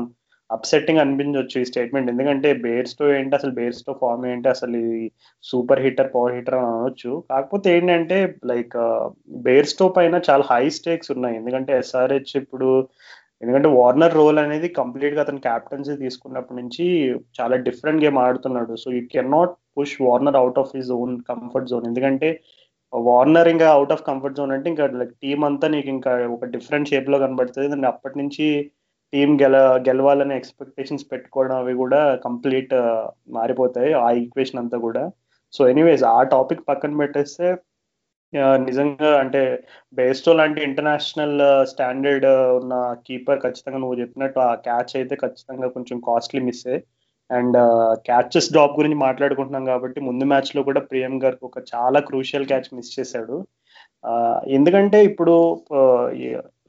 [0.51, 5.01] అప్సెట్టింగ్ అనిపించవచ్చు ఈ స్టేట్మెంట్ ఎందుకంటే బేర్స్టో ఏంటి అసలు బేర్స్టో ఫామ్ ఏంటి అసలు ఇది
[5.45, 8.19] సూపర్ హిట్టర్ పవర్ హిట్టర్ అని అనవచ్చు కాకపోతే ఏంటంటే
[8.51, 8.77] లైక్
[9.47, 11.39] బేర్స్టో పైన చాలా హై స్టేక్స్ ఉన్నాయి.
[11.41, 12.71] ఎందుకంటే ఎస్ఆర్హెచ్ ఇప్పుడు
[13.43, 16.87] ఎందుకంటే వార్నర్ రోల్ అనేది కంప్లీట్గా అతను క్యాప్టెన్సీ తీసుకున్నప్పటి నుంచి
[17.39, 18.75] చాలా డిఫరెంట్ గేమ్ ఆడుతున్నాడు.
[18.83, 22.31] So you can not push Warner out of his own comfort zone ఎందుకంటే
[22.93, 26.91] వార్నర్ ఇంకా అవుట్ ఆఫ్ కంఫర్ట్ జోన్ అంటే ఇంకా లైక్ టీం అంతా నీకు ఇంకా ఒక డిఫరెంట్
[26.93, 27.69] షేప్లో కనబడుతుంది.
[27.77, 28.47] అండ్ అప్పటి నుంచి
[29.13, 29.57] టీం గెల
[29.89, 32.75] గెలవాలనే ఎక్స్పెక్టేషన్స్ పెట్టుకోవడం అవి కూడా కంప్లీట్
[33.39, 33.91] మారిపోతాయి.
[34.05, 35.03] ఆ ఈక్వేషన్ అంతా కూడా.
[35.55, 37.47] సో ఎనీవేస్ ఆ టాపిక్ పక్కన పెట్టేస్తే
[38.67, 39.41] నిజంగా అంటే
[39.99, 41.39] బేస్టో లాంటి ఇంటర్నేషనల్
[41.73, 42.27] స్టాండర్డ్
[42.61, 42.75] ఉన్న
[43.07, 46.67] కీపర్ ఖచ్చితంగా నువ్వు చెప్పినట్టు ఆ క్యాచ్ అయితే ఖచ్చితంగా కొంచెం costly miss
[47.31, 47.57] and
[48.09, 52.95] catches drop గురించి మాట్లాడుకుంటున్నాం కాబట్టి ముందు మ్యాచ్లో కూడా ప్రియం గారికి ఒక చాలా క్రూషియల్ క్యాచ్ మిస్
[52.99, 53.37] చేశాడు.
[54.49, 55.35] ఎందుకంటే ఇప్పుడు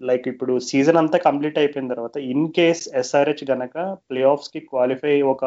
[0.01, 3.75] లైక్ ఇప్పుడు సీజన్ అంతా కంప్లీట్ అయిపోయిన తర్వాత ఇన్ కేస్ ఎస్ఆర్హెచ్ గనక
[4.09, 5.45] ప్లే ఆఫ్స్కి క్వాలిఫై ఒక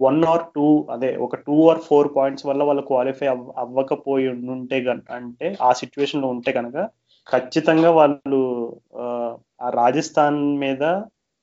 [0.00, 3.28] వన్ ఆర్ టూ అదే ఒక టూ ఆర్ ఫోర్ పాయింట్స్ వల్ల వాళ్ళు క్వాలిఫై
[3.64, 4.78] అవ్వకపోయి ఉంటే
[5.18, 6.78] అంటే ఆ సిచ్యువేషన్లో ఉంటే కనుక
[7.26, 8.40] ఖచ్చితంగా వాళ్ళు
[9.60, 10.84] ఆ రాజస్థాన్ మీద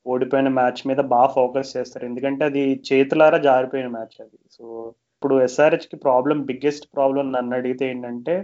[0.06, 2.06] ఓడిపోయిన మ్యాచ్ మీద బాగా ఫోకస్ చేస్తారు.
[2.06, 4.38] ఎందుకంటే అది చేతులారా జారిపోయిన మ్యాచ్ అది.
[4.52, 4.64] సో
[5.16, 8.36] ఇప్పుడు ఎస్ఆర్హెచ్కి ప్రాబ్లం బిగ్గెస్ట్ ప్రాబ్లం నన్ను అడిగితే ఏంటంటే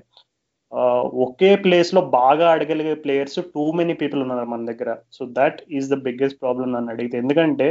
[1.25, 4.89] ఒకే ప్లేస్లో బాగా ఆడగలిగే ప్లేయర్స్ టూ మెనీ పీపుల్ ఉన్నారు మన దగ్గర.
[5.15, 7.15] So that is the biggest problem నన్ను అడిగితే.
[7.23, 7.69] ఎందుకంటే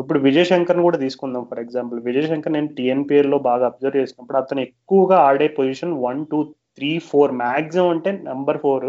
[0.00, 4.60] ఇప్పుడు విజయ్ శంకర్ కూడా తీసుకుందాం ఫర్ ఎగ్జాంపుల్ విజయ్ శంకర్ నేను టీఎన్పిఎల్లో బాగా అబ్జర్వ్ చేసినప్పుడు అతను
[4.68, 6.38] ఎక్కువగా ఆడే position one two
[6.78, 8.86] three four maximum అంటే నెంబర్ ఫోర్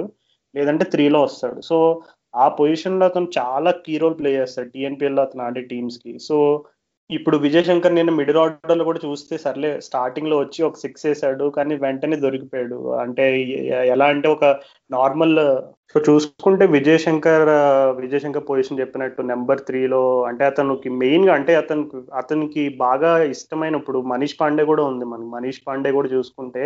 [0.55, 1.59] లేదంటే త్రీలో వస్తాడు.
[1.69, 1.77] సో
[2.33, 6.37] ఆ పొజిషన్లో అతను చాలా కీ రోల్ ప్లే చేస్తాడు టిఎన్పిఎల్లో అతను ఆడే టీమ్స్కి సో
[7.09, 11.73] ఇప్పుడు విజయ్ శంకర్ నేను మిడిల్ ఆర్డర్లో కూడా చూస్తే సర్లే స్టార్టింగ్లో వచ్చి ఒక సిక్స్ వేసాడు కానీ
[11.83, 12.77] వెంటనే దొరికిపోయాడు.
[13.03, 13.25] అంటే
[13.93, 14.45] ఎలా అంటే ఒక
[14.95, 15.35] నార్మల్
[15.91, 17.51] సో చూసుకుంటే విజయ్ శంకర్
[18.23, 24.37] శంకర్ పొజిషన్ చెప్పినట్టు నెంబర్ త్రీలో అంటే అతనికి మెయిన్గా అంటే అతనికి అతనికి బాగా ఇష్టమైన ఇప్పుడు మనీష్
[24.41, 25.05] పాండే కూడా ఉంది.
[25.13, 26.63] మనకి మనీష్ పాండే కూడా చూసుకుంటే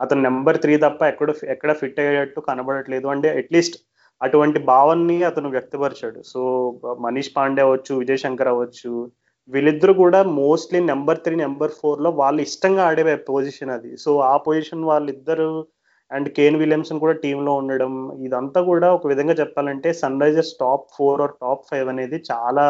[0.00, 3.06] అతను నెంబర్ త్రీ తప్ప ఎక్కడ ఎక్కడ ఫిట్ అయ్యేటట్టు కనబడట్లేదు.
[3.14, 3.78] అంటే అట్లీస్ట్
[4.20, 6.20] అటువంటి భావాన్ని అతను వ్యక్తపరిచాడు.
[6.32, 6.40] సో
[7.06, 8.92] మనీష్ పాండే అవ్వచ్చు విజయ్ శంకర్ అవ్వచ్చు
[9.48, 13.90] వీళ్ళిద్దరు కూడా మోస్ట్లీ నెంబర్ త్రీ నెంబర్ ఫోర్లో వాళ్ళు ఇష్టంగా ఆడే పొజిషన్ అది.
[14.04, 15.50] సో ఆ పొజిషన్ వాళ్ళిద్దరు
[16.10, 17.92] అండ్ కేన్ విలియమ్సన్ కూడా టీంలో ఉండడం
[18.26, 19.88] ఇదంతా కూడా ఒక విధంగా చెప్పాలంటే
[20.24, 22.66] Sunrisers top four or top five అనేది చాలా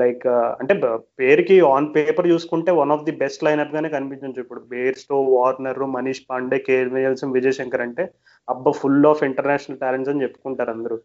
[0.00, 0.24] లైక్
[0.60, 0.74] అంటే
[1.20, 6.22] పేరుకి ఆన్ పేపర్ చూసుకుంటే one of the best lineup గానే కనిపించవచ్చు ఇప్పుడు Bairstow Warner Manish
[6.30, 8.04] Pandey KL Williamson Vijay Shankar అంటే
[8.48, 10.98] అబ్బా ఫుల్ ఆఫ్ ఇంటర్నేషనల్ టాలెంట్స్ అని చెప్పుకుంటారు అందరూ.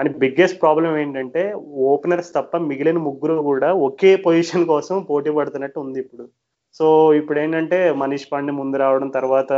[0.00, 1.40] కానీ బిగ్గెస్ట్ ప్రాబ్లం ఏంటంటే
[1.92, 6.24] ఓపెనర్స్ తప్ప మిగిలిన ముగ్గురు కూడా ఒకే పొజిషన్ కోసం పోటీ పడుతున్నట్టు ఉంది ఇప్పుడు.
[6.78, 6.86] సో
[7.18, 9.52] ఇప్పుడు ఏంటంటే మనీష్ పాండే ముందు రావడం తర్వాత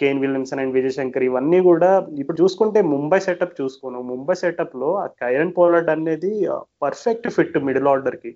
[0.00, 1.90] Kane Williamson and Vijay Shankar ఇవన్నీ కూడా
[2.22, 4.00] ఇప్పుడు చూసుకుంటే ముంబై సెటప్ చూసుకోను.
[4.12, 6.32] ముంబై సెటప్లో ఆ కైరన్ పోలార్డ్ అనేది
[6.84, 8.32] పర్ఫెక్ట్ ఫిట్ మిడిల్ ఆర్డర్కి.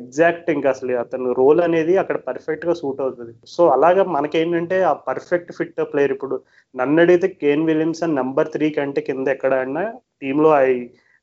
[0.00, 3.32] ఎగ్జాక్ట్ ఇంకా అసలు అతను రోల్ అనేది అక్కడ పర్ఫెక్ట్గా సూట్ అవుతుంది.
[3.54, 6.36] సో అలాగా మనకేంటంటే ఆ పర్ఫెక్ట్ ఫిట్ ప్లేయర్ ఇప్పుడు
[6.74, 9.84] నన్ను అడిగితే కేన్ విలియమ్సన్ నెంబర్ త్రీ కంటే కింద ఎక్కడ అన్నా
[10.22, 10.70] టీంలో ఐ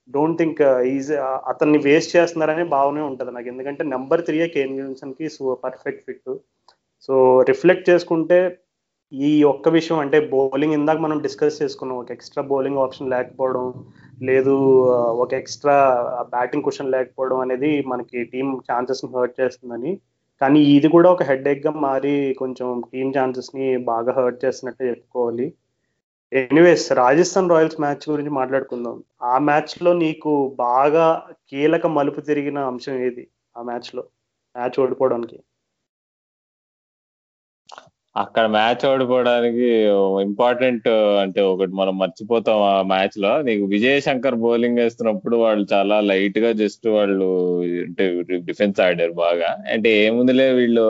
[0.09, 0.61] డోంట్ థింక్
[0.93, 1.15] ఈజీ
[1.51, 3.47] అతన్ని వేస్ట్ చేస్తున్నారనే భావనే ఉంటుంది నాకు.
[3.53, 5.27] ఎందుకంటే నెంబర్ త్రీయే కేన్ విలియమ్సన్కి
[5.65, 6.31] పర్ఫెక్ట్ ఫిట్
[7.07, 7.15] సో
[7.51, 8.39] రిఫ్లెక్ట్ చేసుకుంటే
[9.13, 11.97] ఈ ఒక్క విషయం అంటే బౌలింగ్ ఇందాక మనం డిస్కస్ చేసుకున్నాం.
[11.97, 13.85] ఒక ఎక్స్ట్రా బౌలింగ్ ఆప్షన్ లేకపోవడం
[14.23, 14.53] లేదు
[15.23, 15.75] ఒక ఎక్స్ట్రా
[16.29, 19.99] బ్యాటింగ్ క్వశ్చన్ లేకపోవడం అనేది మనకి టీం ఛాన్సెస్ని హర్ట్ చేస్తుందని.
[20.41, 25.53] కానీ ఇది కూడా ఒక హెడ్గా మారి కొంచెం టీం ఛాన్సెస్ని బాగా హర్ట్ చేస్తున్నట్టు చెప్పుకోవాలి.
[26.33, 29.03] ఎనీవేస్ రాజస్థాన్ రాయల్స్ మ్యాచ్ గురించి మాట్లాడుకుందాం.
[29.23, 33.27] ఆ మ్యాచ్లో నీకు బాగా కీలక మలుపు తిరిగిన అంశం ఏది?
[33.57, 34.03] ఆ మ్యాచ్లో
[34.55, 35.39] మ్యాచ్ ఓడిపోవడానికి.
[38.15, 39.67] అక్కడ మ్యాచ్ ఓడిపోవడానికి
[40.21, 40.87] ఇంపార్టెంట్
[41.21, 46.87] అంటే ఒకటి మనం మర్చిపోతాం ఆ మ్యాచ్లో నీకు విజయ్ శంకర్ బౌలింగ్ వేస్తున్నప్పుడు వాళ్ళు చాలా లైట్గా జస్ట్
[46.87, 47.29] వాళ్ళు
[47.85, 48.05] అంటే
[48.49, 49.49] డిఫెన్స్ ఆడారు బాగా.
[49.73, 50.85] అంటే ఏముందిలే వీళ్ళు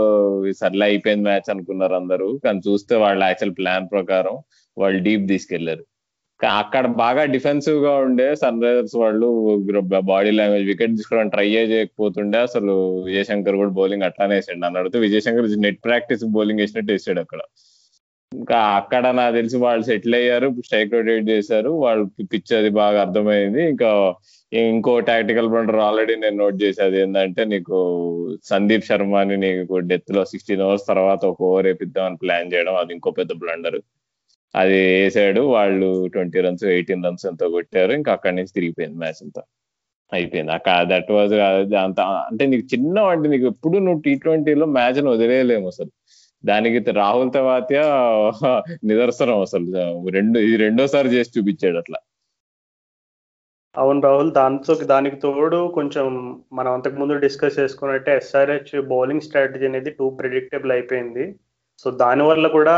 [0.61, 2.39] సర్లే అయిపోయింది మ్యాచ్ అనుకున్నారు అందరూ.
[2.45, 4.37] కానీ చూస్తే వాళ్ళ యాక్చువల్ ప్లాన్ ప్రకారం
[4.77, 5.83] వాళ్ళు డీప్ తీసుకెళ్ళారు.
[6.59, 9.27] అక్కడ బాగా డిఫెన్సివ్గా ఉండే సన్ రైజర్స్ వాళ్ళు
[10.11, 12.73] బాడీ లాంగ్వేజ్ వికెట్ తీసుకోవడం ట్రై చేయకపోతుండే అసలు
[13.07, 14.59] విజయశంకర్ కూడా బౌలింగ్ అట్లానే వేసాడు.
[14.63, 17.41] నన్ను అడిగితే విజయశంకర్ నెట్ ప్రాక్టీస్ బౌలింగ్ వేసినట్టు వేసాడు అక్కడ.
[18.31, 23.61] ఇంకా అక్కడ నాకు తెలిసి వాళ్ళు సెటిల్ అయ్యారు స్ట్రైక్ రొటేట్ చేశారు వాళ్ళు పిచ్ అది బాగా అర్థమైంది.
[23.73, 23.89] ఇంకా
[24.51, 27.77] ఇంకో టాక్టికల్ బ్లండర్ ఆల్రెడీ నేను నోట్ చేసేది ఏంటంటే నీకు
[28.51, 33.33] సందీప్ శర్మని నీకు డెత్లో సిక్స్టీన్ అవర్స్ తర్వాత ఒక ఓవర్ వేపిద్దామని ప్లాన్ చేయడం అది ఇంకో పెద్ద
[33.43, 33.79] బ్లండర్
[34.55, 35.41] అది వేసాడు.
[35.41, 37.91] వాళ్ళు ట్వంటీ రన్స్ ఎయిటీన్ రన్స్ ఎంతో కొట్టారు.
[37.93, 39.41] ఇంకా అక్కడి నుంచి తిరిగిపోయింది మ్యాచ్ అంతా.
[40.13, 40.51] అయిపోయింది.
[40.51, 41.33] అక్కడ దట్ వాజ్
[41.73, 45.91] అంత అంటే నీకు చిన్న అంటే నీకు ఎప్పుడు నువ్వు టీ ట్వంటీలో మ్యాచ్ వదిలేయలేము అసలు.
[46.45, 47.77] దానికి రాహుల్ తవాత్య
[48.83, 49.65] నిదర్శనం అసలు.
[50.09, 51.99] రెండు ఇది రెండోసారి చేసి చూపించాడు అట్లా.
[53.77, 56.05] అవును రాహుల్ దాంతో దానికి తోడు కొంచెం
[56.53, 61.35] మనం అంతకు ముందు డిస్కస్ చేసుకున్నట్టే ఎస్ఆర్హెచ్ బౌలింగ్ స్ట్రాటజీ అనేది టూ ప్రిడిక్టబుల్ అయిపోయింది.
[61.83, 62.75] సో దానివల్ల కూడా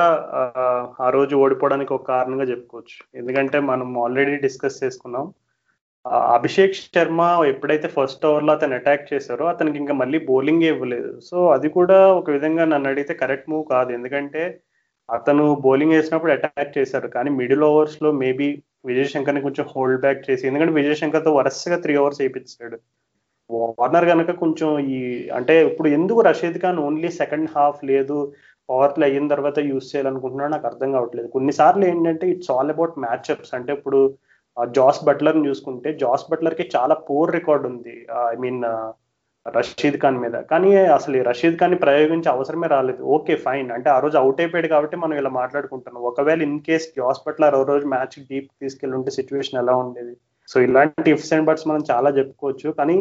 [1.06, 2.98] ఆ రోజు ఓడిపోవడానికి ఒక కారణంగా చెప్పుకోవచ్చు.
[3.20, 5.26] ఎందుకంటే మనం ఆల్రెడీ డిస్కస్ చేసుకున్నాం.
[6.38, 11.20] అభిషేక్ శర్మ ఎప్పుడైతే ఫస్ట్ ఓవర్లో అతను అటాక్ చేశారో అతనికి ఇంకా మళ్ళీ బౌలింగ్ ఇవ్వలేదు.
[11.30, 13.92] సో అది కూడా ఒక విధంగా నన్ను అడిగితే కరెక్ట్ మూవ్ కాదు.
[13.92, 14.44] ఎందుకంటే
[15.10, 17.08] అతను బౌలింగ్ వేసినప్పుడు అటాక్ చేశారు.
[17.08, 18.50] కానీ మిడిల్ ఓవర్స్లో మేబీ
[18.86, 22.78] విజయ్ శంకర్ని కొంచెం హోల్డ్ బ్యాక్ చేసి ఎందుకంటే విజయ్ శంకర్తో వరుసగా త్రీ అవర్స్ వేయించాడు.
[23.80, 25.00] వార్నర్ కనుక కొంచెం ఈ
[25.38, 28.18] అంటే ఇప్పుడు ఎందుకు Rashid Khan only second half లేదు?
[28.70, 31.28] పవర్ ప్లే అయిన తర్వాత యూస్ చేయాలనుకుంటున్నాడు నాకు అర్థం కావట్లేదు.
[31.28, 33.54] కొన్నిసార్లు ఏంటంటే ఇట్స్ ఆల్ అబౌట్ మ్యాచ్అప్స్.
[33.54, 34.00] అంటే ఇప్పుడు
[34.70, 37.96] జాస్ బట్లర్ చూసుకుంటే జాస్ బట్లర్కి చాలా పూర్ రికార్డ్ ఉంది.
[38.34, 38.62] ఐ మీన్
[39.46, 40.36] రషీద్ ఖాన్ మీద.
[40.52, 43.04] కానీ అసలు రషీద్ ఖాన్ ప్రయోగించే అవసరమే రాలేదు.
[43.04, 43.72] Okay fine.
[43.72, 46.04] అంటే ఆ రోజు అవుట్ అయిపోయాడు కాబట్టి మనం ఇలా మాట్లాడుకుంటున్నాం.
[46.04, 50.16] ఒకవేళ ఇన్ కేస్ జాస్ బట్లర్ ఆ రోజు మ్యాచ్ డీప్ తీసుకెళ్ళి ఉంటే సిచ్యువేషన్ ఎలా ఉండేది?
[50.48, 52.70] సో ఇలాంటి ఇఫ్స్ అండ్ బట్స్ మనం చాలా చెప్పుకోవచ్చు.
[52.72, 52.98] కానీ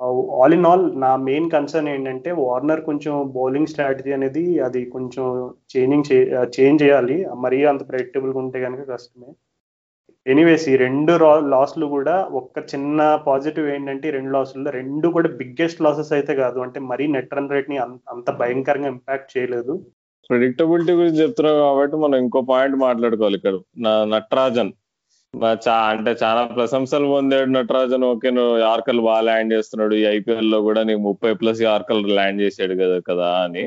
[0.00, 5.24] ఆల్ ఇన్ ఆల్ నా మెయిన్ కన్సర్న్ ఏంటంటే వార్నర్ కొంచెం బౌలింగ్ స్ట్రాటజీ అనేది అది కొంచెం
[5.72, 6.08] చేంజింగ్
[6.56, 7.16] చేంజ్ uh, చేయాలి.
[7.44, 9.30] మరీ అంత ప్రెడిక్టబుల్గా ఉంటే కనుక కష్టమే.
[10.26, 11.12] ఎనీవేస్ ఈ రెండు
[11.54, 16.58] లాస్లు కూడా ఒక్క చిన్న పాజిటివ్ ఏంటంటే రెండు లాసుల్లో రెండు కూడా బిగ్గెస్ట్ లాసెస్ అయితే కాదు.
[16.66, 17.78] అంటే మరీ నెట్ రన్ రేట్ని
[18.14, 19.74] అంత భయంకరంగా ఇంపాక్ట్ చేయలేదు.
[20.30, 23.56] ప్రిడిక్టబిలిటీ గురించి చెప్తున్నావు కాబట్టి మనం ఇంకో పాయింట్ మాట్లాడుకోవాలి ఇక్కడ.
[24.14, 24.72] నటరాజన్.
[25.90, 28.04] అంటే చాలా ప్రశంసలు పొందాడు నటరాజన్.
[28.12, 29.94] ఓకే నువ్వు యార్కర్లు బాగా ల్యాండ్ చేస్తున్నాడు.
[30.02, 33.64] ఈ ఐపీఎల్లో కూడా నీకు ముప్పై ప్లస్ యార్కర్లు ల్యాండ్ చేసాడు కదా కదా అని.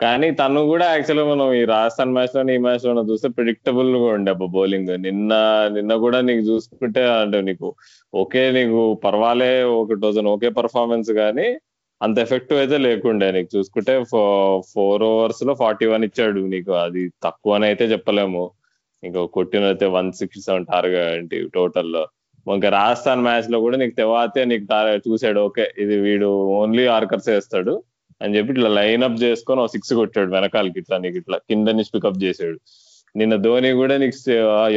[0.00, 4.90] కానీ తను కూడా యాక్చువల్గా మనం ఈ రాజస్థాన్ మ్యాచ్లో ఈ మ్యాచ్లో చూస్తే ప్రిడిక్టబుల్గా ఉండే అబ్బా బౌలింగ్.
[5.06, 5.32] నిన్న
[5.76, 7.68] నిన్న కూడా నీకు చూసుకుంటే అంటే నీకు
[8.22, 11.46] ఓకే నీకు పర్వాలే ఒక డజన్ ఓకే పర్ఫార్మెన్స్ కానీ
[12.00, 13.50] అంత ఎఫెక్టివ్ అయితే లేకుండే నీకు.
[13.56, 13.94] చూసుకుంటే
[14.72, 16.72] ఫోర్ ఓవర్స్లో ఫార్టీ వన్ ఇచ్చాడు నీకు.
[16.86, 18.44] అది తక్కువ అని అయితే చెప్పలేము.
[19.04, 22.04] నీకు కొట్టినైతే వన్ సిక్స్టీ సెవెన్ టార్గెట్ టోటల్లో
[22.46, 24.64] ఇంకా రాజస్థాన్ మ్యాచ్లో కూడా నీకు తెవాతే నీకు
[25.06, 27.74] చూసాడు ఓకే ఇది వీడు ఓన్లీ ఆర్కర్స్ వేస్తాడు
[28.20, 31.92] అని చెప్పి ఇట్లా లైన్ అప్ చేసుకొని ఒక సిక్స్ కొట్టాడు వెనకాలకి ఇట్లా నీకు ఇట్లా కింద నుంచి
[31.94, 32.58] పికప్ చేసాడు.
[33.14, 34.18] నిన్న ధోని కూడా నీకు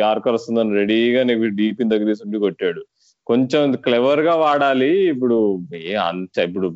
[0.03, 2.81] యార్కర్ వస్తుందని రెడీగా నీకు డీప్ ఇన్ దగ్గర ఉండి కొట్టాడు.
[3.27, 5.37] కొంచెం క్లెవర్గా వాడాలి ఇప్పుడు
[6.09, 6.67] అంత ఇప్పుడు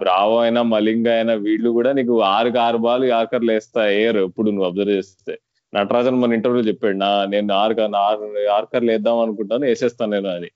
[0.00, 4.68] బ్రావో అయినా మలింగ అయినా వీళ్ళు కూడా నీకు ఆరుకి ఆరు బాల్ యార్కర్లు వేస్తా వేయరు ఎప్పుడు నువ్వు
[4.70, 5.34] అబ్జర్వ్ చేస్తే.
[5.74, 10.50] నటరాజన్ మన ఇంటర్వ్యూ చెప్పాడు నా నేను ఆరు ఆరు యార్కర్లు వేద్దాం అనుకుంటాను వేసేస్తాను నేను అని.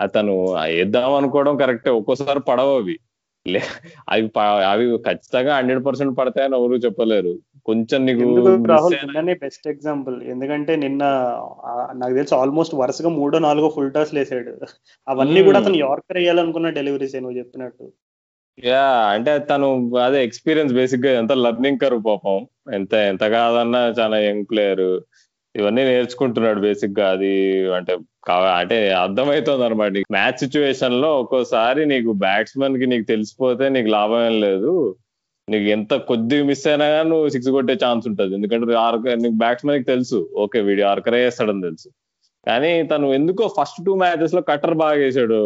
[0.00, 2.96] అతను వేద్దాం అనుకోవడం కరెక్టే ఒక్కోసారి పడవ అవి.
[4.08, 4.30] అవి
[4.70, 7.32] అవి ఖచ్చితంగా హండ్రెడ్ పర్సెంట్ పడతాయని ఎవరు చెప్పలేరు.
[7.66, 10.22] కొంచెం నీకు నిన్ననే బెస్ట్ ఎగ్జాంపుల్.
[10.22, 11.02] ఎందుకంటే నిన్న
[11.94, 14.52] నాకు తెలిసి ఆల్మోస్ట్ వరుసగా మూడో నాలుగో ఫుల్ టాస్ లేసాడు
[15.08, 17.86] అవన్నీ కూడా అతను యార్కర్ వేయాలనుకున్న డెలివరీస్ నువ్వు చెప్పినట్టు.
[18.58, 19.66] యా అంటే తను
[20.06, 22.46] అదే ఎక్స్పీరియన్స్ బేసిక్గా ఎంత లర్నింగ్ కరు పాపం.
[22.74, 24.86] ఎంత ఎంత కాదన్నా చాలా యంగ్ ప్లేయర్
[25.54, 27.10] ఇవన్నీ నేర్చుకుంటున్నాడు బేసిక్గా.
[27.10, 27.32] అది
[27.78, 27.92] అంటే
[28.60, 34.72] అంటే అర్థమవుతుంది అనమాట మ్యాచ్ సిచ్యువేషన్లో ఒక్కోసారి నీకు బ్యాట్స్మెన్కి నీకు తెలిసిపోతే నీకు లాభం ఏం లేదు.
[35.48, 38.34] నీకు ఎంత కొద్దిగా మిస్ అయినా కానీ నువ్వు సిక్స్ కొట్టే ఛాన్స్ ఉంటుంది.
[38.34, 40.30] ఎందుకంటే ఆర్క నీకు బ్యాట్స్మెన్కి తెలుసు.
[40.44, 41.88] ఓకే వీడియో ఆర్కరే వేస్తాడని తెలుసు.
[42.46, 45.38] కానీ తను ఎందుకో ఫస్ట్ టూ మ్యాచెస్లో కట్టర్ బాగా వేసాడు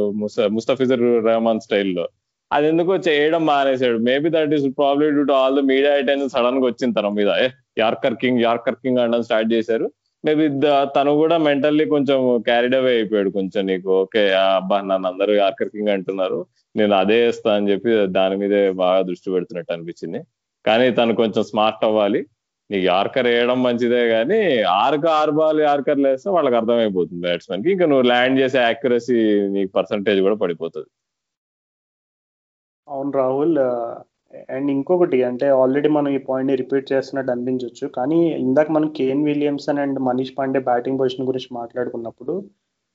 [0.57, 2.07] ముస్తఫిజర్ రెహమాన్ స్టైల్లో
[2.55, 6.65] అది ఎందుకో చేయడం మానేసాడు maybe that is probably due to all the media attention సడన్గా
[6.71, 7.31] వచ్చింది తన మీద.
[7.83, 9.87] యార్కర్ కింగ్ యార్కర్ కింగ్ అనడం స్టార్ట్ చేశారు.
[10.25, 10.45] మేబీ
[10.97, 13.89] తను కూడా మెంటల్లీ కొంచెం క్యారీడ్ అవే అయిపోయాడు కొంచెం నీకు.
[14.03, 16.39] ఓకే అబ్బా నన్ను అందరూ యార్కర్ కింగ్ అంటున్నారు.
[16.81, 20.21] నేను అదే వేస్తా అని చెప్పి దాని మీదే బాగా దృష్టి పెడుతున్నట్టు అనిపించింది.
[20.65, 22.21] కానీ తను కొంచెం స్మార్ట్ అవ్వాలి.
[22.71, 24.41] నీకు యార్కర్ వేయడం మంచిదే కానీ
[24.83, 27.71] ఆర్క ఆరు బాల్ యార్కర్ వేస్తే వాళ్ళకి అర్థమైపోతుంది బ్యాట్స్మెన్కి.
[27.75, 29.19] ఇంకా నువ్వు ల్యాండ్ చేసే యాక్యురసీ
[29.57, 30.89] నీకు పర్సంటేజ్ కూడా పడిపోతుంది.
[32.89, 33.59] అవును రాహుల్
[34.55, 39.81] అండ్ ఇంకొకటి అంటే ఆల్రెడీ మనం ఈ పాయింట్ రిపీట్ చేస్తున్నట్టు అనిపించవచ్చు కానీ ఇందాక మనం Kane Williamson
[39.85, 42.35] and Manish Pandey batting position గురించి మాట్లాడుకున్నప్పుడు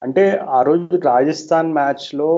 [0.01, 2.29] అంటే ఆ రోజు రాజస్థాన్ మ్యాచ్లో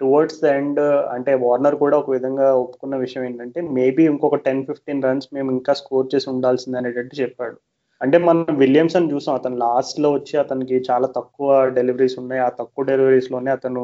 [0.00, 0.80] టువర్డ్స్ ద ఎండ్
[1.14, 5.72] అంటే వార్నర్ కూడా ఒక విధంగా ఒప్పుకున్న విషయం ఏంటంటే మేబీ ఇంకొక టెన్ ఫిఫ్టీన్ రన్స్ మేము ఇంకా
[5.82, 7.56] స్కోర్ చేసి ఉండాల్సింది అనేటట్టు చెప్పాడు.
[8.00, 12.40] అంటే మనం విలియమ్సన్ చూసాం అతను లాస్ట్లో వచ్చి అతనికి చాలా తక్కువ డెలివరీస్ ఉన్నాయి.
[12.46, 13.82] ఆ తక్కువ డెలివరీస్లోనే అతను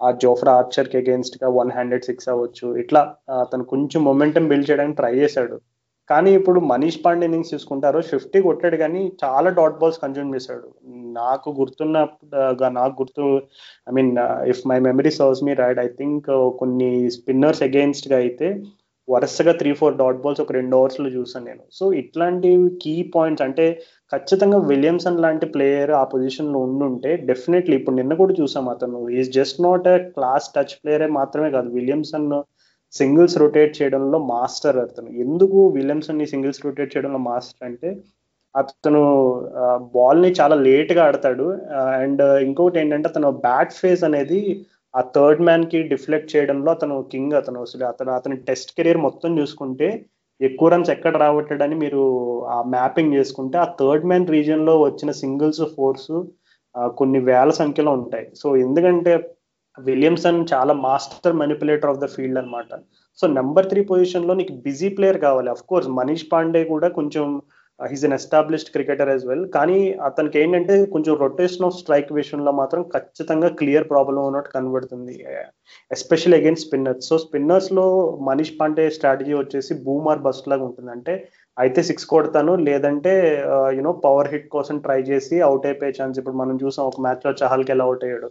[0.00, 2.68] ఆ జోఫ్రా ఆర్చర్కి అగేన్స్ట్గా వన్ హండ్రెడ్ సిక్స్ అవ్వచ్చు.
[2.82, 3.02] ఇట్లా
[3.44, 5.56] అతను కొంచెం మొమెంటం బిల్డ్ చేయడానికి ట్రై చేశాడు.
[6.10, 10.66] కానీ ఇప్పుడు మనీష్ పాండే ఇన్నింగ్స్ చూసుకుంటారు ఫిఫ్టీ కొట్టాడు కానీ చాలా డాట్ బాల్స్ కన్జ్యూమ్ చేశాడు.
[11.20, 11.96] నాకు గుర్తున్న
[12.78, 13.24] నాకు గుర్తు
[13.90, 14.12] I mean
[14.52, 16.28] if my memory serves me ride I think
[16.62, 18.48] కొన్ని స్పిన్నర్స్ అగేన్స్ట్గా అయితే
[19.08, 21.62] వరుసగా త్రీ ఫోర్ డాట్ బాల్స్ ఒక రెండు ఓవర్స్లో చూసాను నేను.
[21.78, 22.50] సో ఇట్లాంటి
[22.82, 23.66] కీ పాయింట్స్ అంటే
[24.12, 29.00] ఖచ్చితంగా విలియమ్సన్ లాంటి ప్లేయర్ ఆ పొజిషన్లో ఉండుంటే డెఫినెట్లీ ఇప్పుడు నిన్న కూడా చూసాం అతను.
[29.18, 31.68] Is just not a class touch ప్లేయరే మాత్రమే కాదు.
[31.78, 32.28] విలియమ్సన్
[32.94, 35.10] సింగిల్స్ రొటేట్ చేయడంలో మాస్టర్ అతను.
[35.24, 37.90] ఎందుకు విలియమ్సన్ని సింగిల్స్ రొటేట్ చేయడంలో మాస్టర్ అంటే
[38.54, 39.02] అతను
[39.96, 41.46] బాల్ని చాలా లేట్గా ఆడతాడు.
[42.02, 44.40] అండ్ ఇంకొకటి ఏంటంటే అతను బ్యాట్ ఫేస్ అనేది
[44.94, 47.58] ఆ థర్డ్ మ్యాన్కి డిఫ్లెక్ట్ చేయడంలో అతను కింగ్ అతను.
[47.66, 49.88] అసలు అతను అతని టెస్ట్ కెరీర్ మొత్తం చూసుకుంటే
[50.40, 52.02] ఎక్కువ రన్స్ ఎక్కడ రావట్టాడని మీరు
[52.54, 56.12] ఆ మ్యాపింగ్ చేసుకుంటే ఆ థర్డ్ మ్యాన్ రీజియన్లో వచ్చిన సింగిల్స్ ఫోర్స్
[56.98, 58.26] కొన్ని వేల సంఖ్యలో ఉంటాయి.
[58.40, 59.12] సో ఎందుకంటే
[59.78, 62.70] విలియమ్సన్ చాలా master manipulator of the field అనమాట
[63.18, 65.48] సో నెంబర్ త్రీ పొజిషన్లో నీకు బిజీ ప్లేయర్ కావాలి.
[65.50, 67.26] అఫ్ కోర్స్ మనీష్ పాండే కూడా కొంచెం
[67.90, 72.82] he's an established cricketer as well కానీ అతనికి ఏంటంటే కొంచెం రొటేషన్ ఆఫ్ స్ట్రైక్ విషయంలో మాత్రం
[72.94, 75.14] ఖచ్చితంగా క్లియర్ ప్రాబ్లం ఉన్నట్టు కనబడుతుంది
[75.90, 77.86] ఎస్పెషల్ అగైన్స్ స్పిన్నర్స్ సో స్పిన్నర్స్లో
[78.28, 80.92] మనీష్ పాండే స్ట్రాటజీ వచ్చేసి బూమార్ బస్ట్ లాగా ఉంటుంది.
[80.96, 81.14] అంటే
[81.56, 83.14] అయితే సిక్స్ కొడతాను లేదంటే
[83.78, 87.72] యునో పవర్ హిట్ కోసం ట్రై చేసి అవుట్ అయిపోయే ఛాన్స్ ఇప్పుడు మనం చూసాం ఒక మ్యాచ్లో చహల్కి
[87.76, 88.30] ఎలా అవుట్ అయ్యాడు.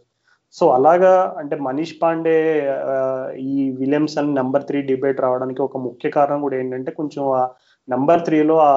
[0.56, 2.38] సో అలాగా అంటే మనీష్ పాండే
[2.86, 7.42] uh, ఈ విలియమ్సన్ నెంబర్ త్రీ డిబేట్ రావడానికి ఒక ముఖ్య కారణం కూడా ఏంటంటే కొంచెం ఆ
[7.88, 8.74] నెంబర్ త్రీలో ఆ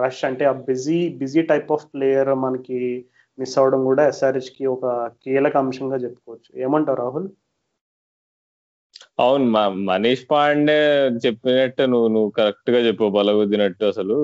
[0.00, 2.78] రష్ అంటే ఆ busy busy type of player మనకి
[3.38, 4.86] మిస్ అవడం కూడా ఎస్ఆర్హెచ్కి ఒక
[5.24, 6.50] కీలక అంశంగా చెప్పుకోవచ్చు.
[6.56, 7.28] ఏమంటావు రాహుల్?
[9.18, 9.46] అవును
[9.88, 10.76] మనీష్ పాండే
[11.24, 14.14] చెప్పినట్టు నువ్వు నువ్వు కరెక్ట్గా చెప్పు బలగుద్దినట్టు అసలు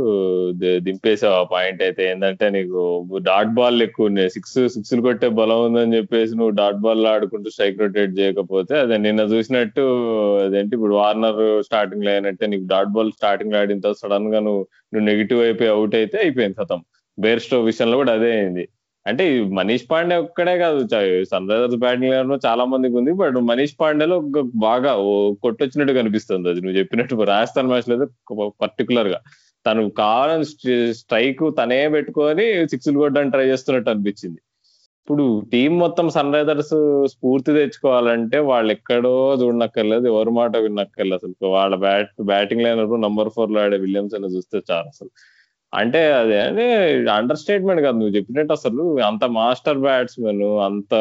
[0.87, 2.03] దింపేసావు ఆ పాయింట్ అయితే.
[2.11, 2.81] ఏంటంటే నీకు
[3.29, 7.83] డాట్ బాల్ ఎక్కువ ఉన్నాయి సిక్స్ సిక్స్ కొట్టే బలం ఉందని చెప్పేసి నువ్వు డాట్ బాల్ ఆడుకుంటూ స్ట్రైక్
[7.85, 9.85] రొటేట్ చేయకపోతే అదే నిన్న చూసినట్టు
[10.46, 15.40] అదేంటి ఇప్పుడు వార్నర్ స్టార్టింగ్లో అయినట్టే నీకు డాట్ బాల్ స్టార్టింగ్లో ఆడిన తర్వాత సడన్గా నువ్వు నువ్వు నెగిటివ్
[15.42, 16.81] అయిపోయి అవుట్ అయితే అయిపోయింది సతం.
[17.18, 18.64] బేర్ స్టో విషయంలో కూడా అదే అయింది.
[19.08, 19.24] అంటే
[19.58, 20.78] మనీష్ పాండే ఒక్కడే కాదు
[21.32, 22.14] సన్ రైజర్స్ బ్యాటింగ్
[22.46, 24.16] చాలా మందికి ఉంది బట్ మనీష్ పాండేలో
[24.66, 24.92] బాగా
[25.44, 27.22] కొట్టొచ్చినట్టు కనిపిస్తుంది అది నువ్వు చెప్పినట్టు.
[27.34, 28.06] రాజస్థాన్ మ్యాచ్ లేదు
[28.64, 29.20] పర్టికులర్గా
[29.66, 30.46] తను కావాలని
[31.00, 34.40] స్ట్రైక్ తనే పెట్టుకొని సిక్స్లు కొట్టడానికి ట్రై చేస్తున్నట్టు అనిపించింది.
[35.02, 36.74] ఇప్పుడు టీం మొత్తం సన్ రైజర్స్
[37.12, 41.50] స్ఫూర్తి తెచ్చుకోవాలంటే వాళ్ళు ఎక్కడో చూడనక్కర్లేదు ఎవరి మాట విన్నక్కర్లేదు అసలు.
[41.56, 45.10] వాళ్ళ బ్యాట్ బ్యాటింగ్ లైనప్పుడు నంబర్ ఫోర్లో ఆడే విలియమ్స్ అని చూస్తే చాలు అసలు.
[45.72, 46.64] అంటే అదే అంటే
[47.12, 48.83] అండర్ స్టేట్మెంట్ కాదు నువ్వు చెప్పినట్టు అసలు.
[49.09, 50.92] అంత మాస్టర్ బ్యాట్స్మెన్ అంత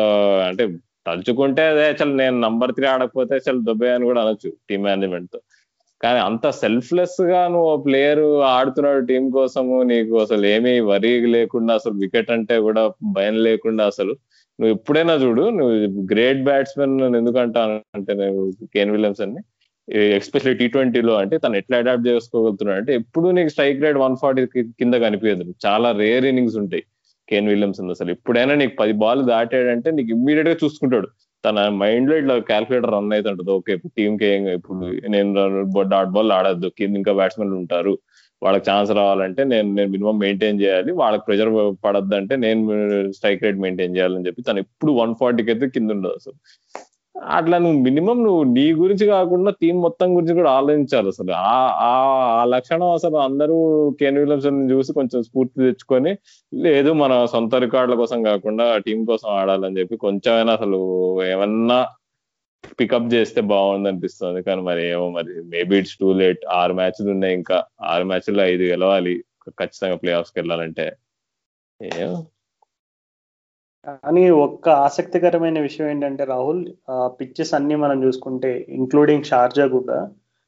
[0.49, 0.63] అంటే
[1.07, 5.39] తలుచుకుంటే అదే అసలు నేను నంబర్ త్రీ ఆడకపోతే అసలు దుబ్బే అని కూడా అనొచ్చు టీమ్ మేనేజ్మెంట్తో.
[6.01, 12.31] కానీ అంత సెల్ఫ్లెస్గా నువ్వు ప్లేయర్ ఆడుతున్నాడు టీం కోసము నీకు అసలు ఏమీ వరీ లేకుండా అసలు వికెట్
[12.31, 12.81] అంటే కూడా
[13.13, 14.13] భయం లేకుండా అసలు
[14.59, 15.75] నువ్వు ఎప్పుడైనా చూడు నువ్వు
[16.13, 17.61] గ్రేట్ బ్యాట్స్మెన్ ఎందుకంటా
[17.95, 18.41] అంటే నేను
[18.73, 19.41] కేన్ విలియమ్స్ అని
[20.17, 24.43] ఎస్పెషల్లీ టీ ట్వంటీలో అంటే తను ఎట్లా అడాప్ట్ చేసుకోగలుగుతున్నాడు అంటే ఎప్పుడు నీకు స్ట్రైక్ రేట్ వన్ ఫార్టీ
[24.81, 25.53] కింద కనిపించదు.
[25.65, 26.83] చాలా రేర్ ఇన్నింగ్స్ ఉంటాయి
[27.29, 28.11] కేన్ విలియమ్స్ అసలు.
[28.17, 31.07] ఎప్పుడైనా నీకు పది బాల్ దాటాడంటే నీకు ఇమ్మీడియట్గా చూసుకుంటాడు.
[31.43, 33.51] తన మైండ్లో ఇట్లా క్యాల్కులేటర్ రన్ అవుతుంటది.
[33.57, 34.77] ఓకే ఇప్పుడు టీమ్కి ఇప్పుడు
[35.15, 35.29] నేను
[35.93, 36.69] డాట్ బాల్ ఆడద్దు.
[36.79, 37.93] కింద ఇంకా బ్యాట్స్మెన్ ఉంటారు.
[38.41, 40.91] వాళ్ళకి ఛాన్స్ రావాలంటే నేను నేను మినిమం మెయింటైన్ చేయాలి.
[41.01, 41.51] వాళ్ళకి ప్రెషర్
[41.85, 42.61] పడద్దు అంటే నేను
[43.17, 46.37] స్ట్రైక్ రేట్ మెయింటైన్ చేయాలని చెప్పి తను ఎప్పుడు వన్ ఫార్టీకి అయితే కింద ఉండదు అసలు.
[47.25, 51.31] అట్లా నువ్వు మినిమం నువ్వు నీ గురించి కాకుండా టీం మొత్తం గురించి కూడా ఆలోచించాలి అసలు.
[51.31, 53.57] ఆ ఆ లక్షణం అసలు అందరూ
[53.99, 56.17] కేన్ విలియమ్సన్ చూసి కొంచెం స్ఫూర్తి తెచ్చుకొని
[56.53, 60.79] లేదు మన సొంత రికార్డుల కోసం కాకుండా టీం కోసం ఆడాలని చెప్పి కొంచెమైనా అసలు
[61.23, 61.87] ఏమన్నా
[62.79, 64.43] పికప్ చేస్తే బాగుంది అనిపిస్తుంది.
[64.43, 67.63] కానీ మరి ఏమో మరి మేబీ ఇట్స్ టూ లేట్ ఆరు మ్యాచ్లు ఉన్నాయి ఇంకా.
[67.81, 69.23] ఆరు మ్యాచ్లు ఐదు గెలవాలి.
[69.49, 70.85] ఖచ్చితంగా ప్లే ఆఫ్స్కి వెళ్ళాలంటే.
[71.81, 72.17] ఏమో.
[73.87, 76.63] కానీ ఒక్క ఆసక్తికరమైన విషయం ఏంటంటే రాహుల్
[77.19, 79.97] పిచ్చెస్ అన్ని మనం చూసుకుంటే ఇంక్లూడింగ్ షార్జా కూడా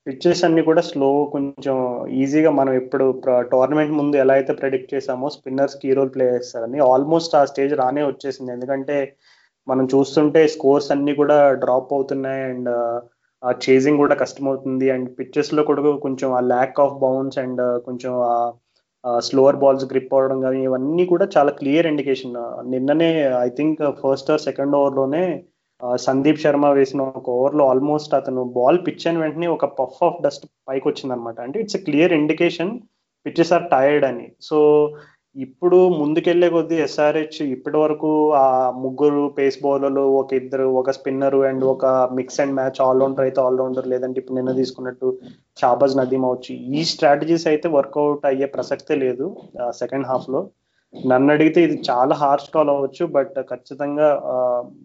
[0.08, 1.76] పిచ్చెస్ అన్ని కూడా స్లో కొంచెం
[2.22, 3.06] ఈజీగా మనం ఎప్పుడు
[3.52, 8.04] టోర్నమెంట్ ముందు ఎలా అయితే ప్రెడిక్ట్ చేసామో స్పిన్నర్స్ కీ రోల్ ప్లే చేస్తారని ఆల్మోస్ట్ ఆ స్టేజ్ రానే
[8.04, 8.52] వచ్చేసింది.
[8.52, 8.98] ఎందుకంటే
[9.68, 12.70] మనం చూస్తుంటే స్కోర్స్ అన్ని కూడా డ్రాప్ అవుతున్నాయి అండ్
[13.44, 18.14] ఆ చేజింగ్ కూడా కష్టమవుతుంది అండ్ పిచ్చెస్లో కూడా కొంచెం ఆ ల్యాక్ ఆఫ్ బౌన్స్ అండ్ కొంచెం
[19.20, 22.34] స్లోవర్ బాల్స్ గ్రిప్ అవడం కానీ ఇవన్నీ కూడా చాలా క్లియర్ ఇండికేషన్
[22.72, 23.10] నిన్ననే
[23.46, 25.24] I think first over second ఓవర్లోనే
[26.00, 30.46] సందీప్ శర్మ వేసిన ఒక ఓవర్లో ఆల్మోస్ట్ అతను బాల్ పిచ్ అని వెంటనే ఒక పఫ్ ఆఫ్ డస్ట్
[30.68, 32.74] పైకి వచ్చింది అనమాట అంటే it's clear indication
[33.26, 34.26] pitches are tired అని.
[34.42, 34.58] సో
[35.36, 38.10] ఇప్పుడు ముందుకెళ్ళే కొద్దీ ఎస్ఆర్హెచ్ ఇప్పటి వరకు
[38.42, 38.46] ఆ
[38.84, 41.86] ముగ్గురు పేస్ బౌలర్లు ఒక ఇద్దరు ఒక స్పిన్నర్ అండ్ ఒక
[42.18, 45.10] మిక్స్ అండ్ మ్యాచ్ ఆల్రౌండర్ అయితే ఆల్రౌండర్ లేదంటే ఇప్పుడు నిన్న తీసుకున్నట్టు
[45.58, 46.54] షాబాజ్ నదీమ్ అవచ్చు.
[46.78, 49.28] ఈ స్ట్రాటజీస్ అయితే వర్కౌట్ అయ్యే ప్రసక్తే లేదు
[49.82, 50.42] సెకండ్ హాఫ్లో.
[50.94, 54.08] నన్ను అడిగితే ఇది చాలా హార్ష్ కాల్ అవ్వచ్చు బట్ ఖచ్చితంగా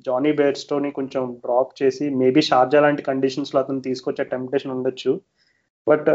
[0.08, 5.12] జానీ బేర్స్టోని కొంచెం డ్రాప్ చేసి మేబీ షార్జా లాంటి కండిషన్స్లో అతను తీసుకొచ్చే టెంప్టేషన్ ఉండొచ్చు.
[5.86, 6.08] బట్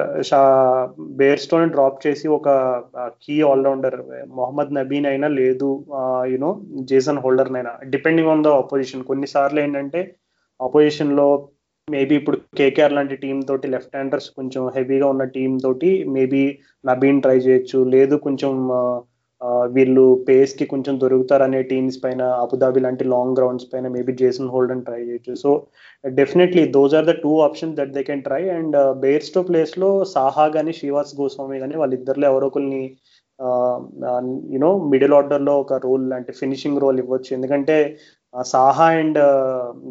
[1.20, 2.50] బేర్స్టోన్ డ్రాప్ చేసి ఒక
[3.24, 3.98] కీ ఆల్రౌండర్
[4.30, 5.70] మొహమ్మద్ నబీన్ అయినా లేదు
[6.26, 6.50] యునో
[6.84, 10.02] జేసన్ హోల్డర్ అయినా డిపెండింగ్ ఆన్ ద ఆపోజిషన్ కొన్నిసార్లు ఏంటంటే
[10.60, 11.28] ఆపోజిషన్లో
[11.88, 16.42] మేబీ ఇప్పుడు కేకేఆర్ లాంటి టీం తోటి లెఫ్ట్ హ్యాండర్స్ కొంచెం హెవీగా ఉన్న టీం తోటి మేబీ
[16.86, 17.80] నబీన్ ట్రై చేయొచ్చు.
[17.86, 18.52] లేదు కొంచెం
[19.76, 25.00] వీళ్ళు పేస్కి కొంచెం దొరుకుతారనే టీమ్స్ పైన అబుదాబి లాంటి లాంగ్ గ్రౌండ్స్ పైన మేబీ జేసన్ హోల్డన్ ట్రై
[25.10, 25.34] చేయొచ్చు.
[25.44, 25.52] So
[26.04, 30.74] definitely those are the two options that they can try and Bairstow ప్లేస్లో సాహా కానీ
[30.80, 32.84] శ్రీవాస్ గోస్వామి కానీ వాళ్ళిద్దరిలో ఎవరో ఒకరిని
[34.56, 37.30] యునో మిడిల్ ఆర్డర్లో ఒక రోల్ అంటే ఫినిషింగ్ రోల్ ఇవ్వచ్చు.
[37.38, 37.78] ఎందుకంటే
[38.54, 39.20] సాహా అండ్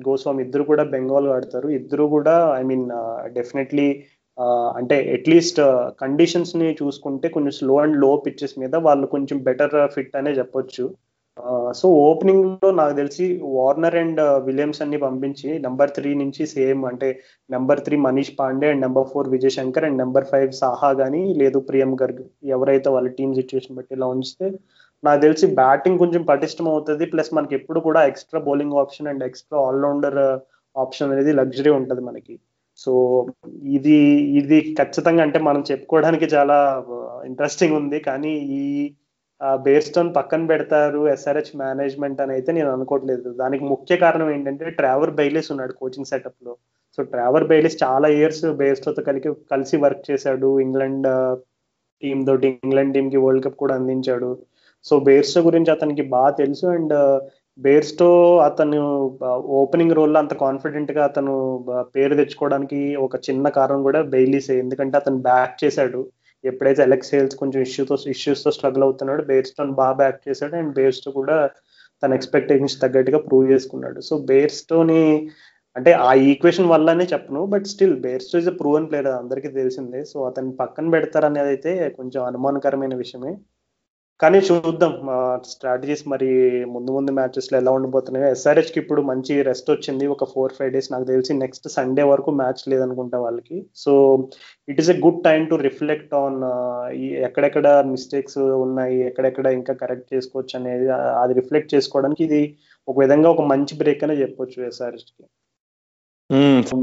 [0.09, 1.69] గోస్వామి ఇద్దరు కూడా బెంగాల్ ఆడతారు.
[1.79, 2.85] ఇద్దరు కూడా ఐ మీన్
[3.39, 3.89] డెఫినెట్లీ
[4.77, 5.61] అంటే అట్లీస్ట్
[6.01, 10.85] కండిషన్స్ని చూసుకుంటే కొంచెం స్లో అండ్లో పిచ్చెస్ మీద వాళ్ళు కొంచెం బెటర్ ఫిట్ అనే చెప్పొచ్చు.
[11.75, 17.09] సో ఓపెనింగ్లో నాకు తెలిసి వార్నర్ అండ్ విలియమ్స్ అన్ని పంపించి నెంబర్ త్రీ నుంచి సేమ్ అంటే
[17.51, 21.59] number three Manish Pandey and number four Vijay Shankar and number five Saha గానీ లేదు
[21.59, 24.49] ప్రియం గర్గ్ ఎవరైతే వాళ్ళ టీమ్ సిచ్యువేషన్ బట్టి ఇలా ఉంచితే
[25.05, 27.07] నాకు తెలిసి బ్యాటింగ్ కొంచెం పటిష్టం అవుతుంది.
[27.07, 30.21] ప్లస్ మనకి ఎప్పుడు కూడా extra bowling option and extra allrounder
[30.77, 32.41] option అనేది లగ్జరీ ఉంటుంది మనకి.
[32.85, 32.93] సో
[33.77, 33.97] ఇది
[34.41, 36.57] ఇది ఖచ్చితంగా అంటే మనం చెప్పుకోవడానికి చాలా
[37.27, 37.99] ఇంట్రెస్టింగ్ ఉంది.
[38.01, 38.65] కానీ ఈ
[39.65, 43.29] బేర్స్టోన్ పక్కన పెడతారు ఎస్ఆర్హెచ్ మేనేజ్మెంట్ అని అయితే నేను అనుకోవట్లేదు.
[43.41, 46.55] దానికి ముఖ్య కారణం ఏంటంటే ట్రావర్ బైలిస్ ఉన్నాడు కోచింగ్ సెటప్లో.
[46.97, 50.51] సో ట్రావర్ బైలిస్ చాలా ఇయర్స్ బేర్స్టోతో కలిసి కలిసి వర్క్ చేశాడు.
[50.61, 51.09] ఇంగ్లాండ్
[52.03, 54.31] టీమ్ తోటి ఇంగ్లాండ్ టీమ్కి వరల్డ్ కప్ కూడా అందించాడు.
[54.85, 56.67] సో బేర్స్టో గురించి అతనికి బాగా తెలుసు.
[56.67, 56.95] అండ్
[57.59, 58.81] బేర్స్టో అతను
[59.61, 61.33] ఓపెనింగ్ రోల్లో అంత కాన్ఫిడెంట్గా అతను
[61.97, 66.01] పేరు తెచ్చుకోవడానికి ఒక చిన్న కారణం కూడా బెయిలీసే ఎందుకంటే అతను బ్యాక్ చేశాడు.
[66.45, 70.55] ఎప్పుడైతే ఎలక్స్ సేల్స్ కొంచెం ఇష్యూతో ఇష్యూస్తో స్ట్రగుల్ అవుతున్నాడు బేర్స్టోన్ బాగా బ్యాక్ చేశాడు.
[70.57, 71.37] అండ్ బేర్స్టో కూడా
[72.03, 74.01] తన ఎక్స్పెక్టేషన్స్ తగ్గట్టుగా ప్రూవ్ చేసుకున్నాడు.
[74.01, 75.03] సో బేర్స్టోని
[75.77, 77.47] అంటే ఆ ఈక్వేషన్ వల్లనే చెప్పను.
[77.47, 80.05] But still Bairstow is proven player అందరికీ తెలిసిందే.
[80.05, 83.33] సో అతన్ని పక్కన పెడతారనేది అయితే కొంచెం అనుమానకరమైన విషయమే.
[84.23, 84.93] కానీ చూద్దాం.
[85.51, 86.29] స్ట్రాటజీస్ మరి
[86.75, 90.05] ముందు ముందు మ్యాచెస్లో ఎలా ఉండబోతున్నాయో ఎస్ఆర్హెచ్కి ఇప్పుడు మంచి రెస్ట్ వచ్చింది.
[90.15, 93.59] ఒక ఫోర్ ఫైవ్ డేస్ నాకు తెలిసి నెక్స్ట్ సండే వరకు మ్యాచ్ లేదనుకుంటా వాళ్ళకి.
[93.85, 93.93] So
[94.73, 96.41] it is a good time to reflect on
[97.29, 100.89] ఎక్కడెక్కడ మిస్టేక్స్ ఉన్నాయి ఎక్కడెక్కడ ఇంకా కరెక్ట్ చేసుకోవచ్చు అనేది
[101.23, 102.43] అది రిఫ్లెక్ట్ చేసుకోవడానికి ఇది
[102.89, 105.25] ఒక విధంగా ఒక మంచి బ్రేక్ అనే చెప్పొచ్చు ఎస్ఆర్హెచ్కి.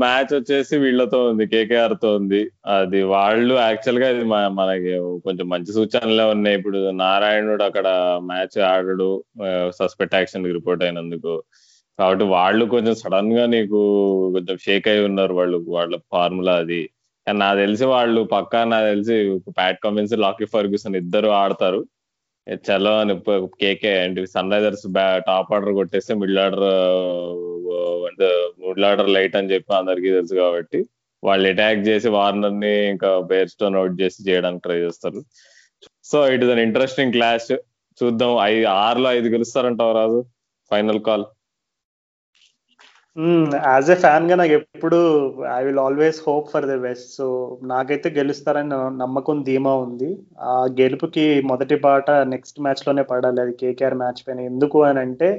[0.03, 2.39] మ్యాచ్ వచ్చేసి వీళ్ళతో ఉంది కేకేఆర్తో ఉంది.
[2.75, 4.23] అది వాళ్ళు యాక్చువల్గా ఇది
[4.60, 4.93] మనకి
[5.25, 6.55] కొంచెం మంచి సూచనలే ఉన్నాయి.
[6.60, 7.88] ఇప్పుడు నారాయణుడు అక్కడ
[8.31, 9.10] మ్యాచ్ ఆడడు
[9.79, 11.34] సస్పెక్ట్ యాక్షన్ రిపోర్ట్ అయినందుకు.
[11.99, 13.79] కాబట్టి వాళ్ళు కొంచెం సడన్గా నీకు
[14.36, 16.81] కొంచెం షేక్ అయి ఉన్నారు వాళ్ళు వాళ్ళ ఫార్ములా అది.
[17.27, 19.15] కానీ నాకు తెలిసి వాళ్ళు పక్కా నాకు తెలిసి
[19.60, 21.79] ప్యాట్ కమిన్స్ లాకీ ఫర్గ్యూసన్ ఇద్దరు ఆడతారు.
[22.47, 23.13] చలో అని
[23.62, 24.19] KK and
[24.51, 24.86] Sunrisers
[25.27, 26.65] top order కొట్టేస్తే middle order
[28.67, 30.79] middle order light అని చెప్పి అందరికీ తెలుసు కాబట్టి
[31.23, 35.21] వాళ్ళు అటాక్ చేసి వార్నర్ని ఇంకా బేర్ స్టోన్ అవుట్ చేసి చేయడానికి ట్రై చేస్తారు.
[36.03, 37.51] So it is an interesting clash
[38.03, 38.31] చూద్దాం.
[38.39, 40.19] ఐదు ఆరులో ఐదు గెలుస్తారంటావు Raju
[40.71, 41.25] final call
[43.67, 44.97] as a ఫ్యాన్గా నాకు ఎప్పుడు
[45.58, 47.25] I will always hope for the best so
[47.71, 48.69] నాకైతే గెలుస్తారని
[49.01, 50.10] నమ్మకం ధీమా ఉంది.
[50.49, 53.39] ఆ గెలుపుకి మొదటి పాట నెక్స్ట్ మ్యాచ్లోనే పడాలి.
[53.45, 54.39] అది కేకేఆర్ మ్యాచ్ పైన.
[54.51, 55.30] ఎందుకు అని అంటే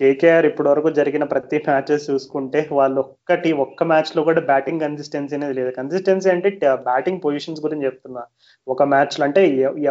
[0.00, 5.54] కేకేఆర్ ఇప్పటి వరకు జరిగిన ప్రతి మ్యాచెస్ చూసుకుంటే వాళ్ళు ఒక్కటి ఒక్క మ్యాచ్లో కూడా బ్యాటింగ్ కన్సిస్టెన్సీ అనేది
[5.60, 5.70] లేదు.
[5.78, 6.50] కన్సిస్టెన్సీ అంటే
[6.88, 8.24] బ్యాటింగ్ పొజిషన్స్ గురించి చెప్తున్నా.
[8.66, 9.42] ఒక మ్యాచ్లో అంటే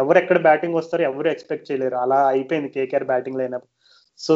[0.02, 1.98] ఎవరు ఎక్కడ బ్యాటింగ్ వస్తారో ఎవరు ఎక్స్పెక్ట్ చేయలేరు.
[2.04, 3.72] అలా అయిపోయింది కేకేఆర్ బ్యాటింగ్ లేనప్పుడు
[4.20, 4.34] సో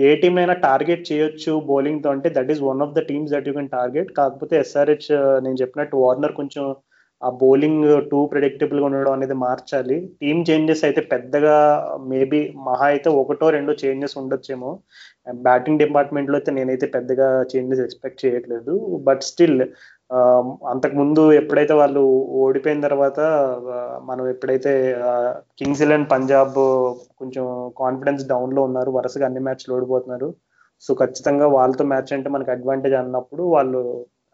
[0.00, 3.54] ఏ టీం అయినా టార్గెట్ చేయొచ్చు బౌలింగ్తో అంటే that is one of the teams that you
[3.58, 6.64] can target కాకపోతే ఎస్ఆర్హెచ్ uh, నేను చెప్పినట్టు వార్నర్ కొంచెం
[7.22, 9.96] ఆ బౌలింగ్ టూ ప్రిడిక్టబుల్గా ఉండడం అనేది మార్చాలి.
[10.20, 11.56] టీమ్ చేంజెస్ అయితే పెద్దగా
[12.12, 14.70] మేబీ మహా అయితే ఒకటో రెండో చేంజెస్ ఉండొచ్చేమో.
[15.48, 18.74] బ్యాటింగ్ డిపార్ట్మెంట్లో అయితే నేనైతే పెద్దగా చేంజెస్ ఎక్స్పెక్ట్ చేయట్లేదు.
[19.08, 19.60] బట్ స్టిల్
[20.70, 22.00] అంతకు ముందు ఎప్పుడైతే వాళ్ళు
[22.42, 23.18] ఓడిపోయిన తర్వాత
[24.08, 24.72] మనం ఎప్పుడైతే
[25.60, 26.58] కింగ్స్ ఇలెవన్ పంజాబ్
[27.20, 27.44] కొంచెం
[27.82, 30.28] కాన్ఫిడెన్స్ డౌన్లో ఉన్నారు వరుసగా అన్ని మ్యాచ్లు ఓడిపోతున్నారు.
[30.82, 33.82] సో ఖచ్చితంగా వాళ్ళతో మ్యాచ్ అంటే మనకి అడ్వాంటేజ్ అన్నప్పుడు వాళ్ళు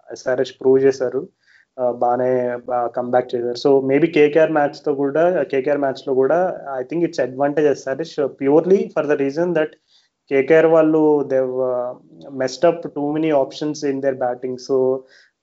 [0.08, 1.22] ఎస్ఆర్ఎస్ ప్రూవ్ చేశారు.
[2.02, 2.30] బాగానే
[2.98, 3.58] కంబ్యాక్ చేశారు.
[3.64, 6.38] సో మేబీ కేకేఆర్ మ్యాచ్తో కూడా కేకేఆర్ మ్యాచ్లో కూడా
[6.80, 9.74] I think it's advantage SRS purely for the reason that
[10.30, 11.52] KKR వాళ్ళు they've
[12.42, 14.76] messed up up too many options in their batting so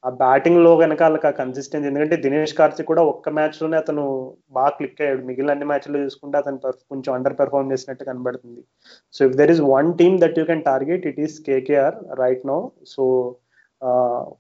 [0.03, 4.03] ఆ బ్యాటింగ్లో కనుక ఆ కన్సిస్టెన్సీ ఎందుకంటే దినేష్ కార్తిక్ కూడా ఒక్క మ్యాచ్లోనే అతను
[4.57, 5.21] బాగా క్లిక్ అయ్యాడు.
[5.29, 6.57] మిగిలిన అన్ని మ్యాచ్లో చూసుకుంటే అతను
[6.91, 8.61] కొంచెం అండర్ పెర్ఫార్మ్ చేసినట్టు కనబడుతుంది.
[9.15, 12.59] So if there is one team that you can target it is KKR right no
[12.95, 13.05] so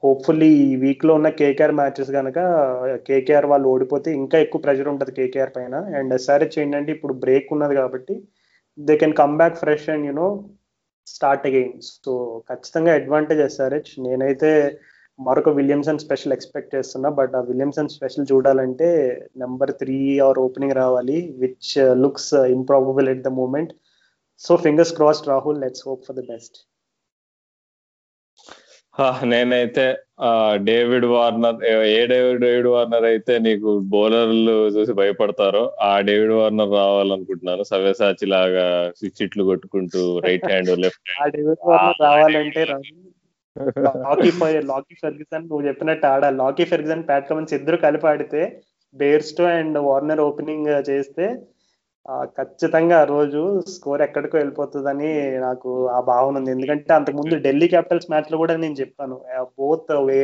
[0.05, 2.39] hopefully ఈ వీక్లో ఉన్న కేకేఆర్ మ్యాచెస్ కనుక
[3.07, 5.75] కేకేఆర్ వాళ్ళు ఓడిపోతే ఇంకా ఎక్కువ ప్రెషర్ ఉంటుంది కేకేఆర్ పైన.
[5.99, 8.15] అండ్ ఎస్ఆర్హెచ్ ఏంటంటే ఇప్పుడు బ్రేక్ ఉన్నది కాబట్టి
[8.77, 10.27] they can come back fresh and you know
[11.07, 11.73] start again
[12.05, 12.13] so
[12.51, 14.51] ఖచ్చితంగా అడ్వాంటేజ్ ఎస్ఆర్హెచ్ నేనైతే
[15.19, 18.87] మరొక విలియమ్సన్ స్పెషల్ ఎక్స్పెక్ట్ చేస్తున్నా బట్ ఆ విలియమ్సన్ స్పెషల్ చూడాలంటే
[19.37, 21.71] నెంబర్ త్రీ ఆర్ ఓపెనింగ్ రావాలి which
[22.03, 23.73] looks improbable at the moment
[24.41, 26.57] so fingers crossed Rahul let's hope for the best
[29.23, 29.85] నేనైతే
[30.67, 31.55] David Warner
[31.91, 37.63] ఏ David David Warner అయితే నీకు బౌలర్లు చూసి భయపడతారో ఆ డేవిడ్ వార్నర్ రావాలనుకుంటున్నాను.
[37.71, 38.65] సవ్యసాచి లాగా
[38.99, 41.39] స్విచ్ ఇట్లు కొట్టుకుంటూ రైట్ హ్యాండ్ లెఫ్ట్ హ్యాండ్
[42.05, 42.63] రావాలంటే
[44.05, 44.29] లాకీ
[44.71, 46.23] లాకీ ఫెర్గ్యూసన్ నువ్వు చెప్పినట్టు ఆడ.
[46.41, 48.41] లాకీ ఫెర్గ్యూసన్ ప్యాట్ కమన్స్ ఇద్దరు కలిపి ఆడితే
[48.95, 51.25] బేర్స్టో అండ్ వార్నర్ ఓపెనింగ్ చేస్తే
[52.37, 53.41] ఖచ్చితంగా ఆ రోజు
[53.73, 55.09] స్కోర్ ఎక్కడికో వెళ్ళిపోతుందని
[55.45, 56.51] నాకు ఆ భావన ఉంది.
[56.55, 59.15] ఎందుకంటే అంతకుముందు ఢిల్లీ క్యాపిటల్స్ మ్యాచ్లో కూడా నేను చెప్పాను
[59.59, 60.17] both way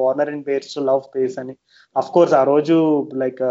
[0.00, 1.54] Warner and Bairstow love pace అని.
[1.96, 2.76] అఫ్ కోర్స్ ఆ రోజు
[3.22, 3.42] లైక్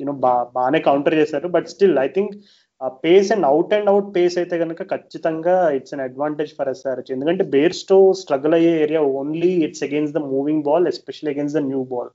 [0.00, 2.34] యూనో బా బాగానే కౌంటర్ చేశారు బట్ స్టిల్ ఐ థింక్
[2.80, 7.12] ఆ pace and out and out pace అయితే కనుక ఖచ్చితంగా it's an advantage for SRH
[7.14, 11.82] ఎందుకంటే బేర్స్టో స్ట్రగుల్ అయ్యే area only it's against the moving ball especially against the new
[11.92, 12.10] ball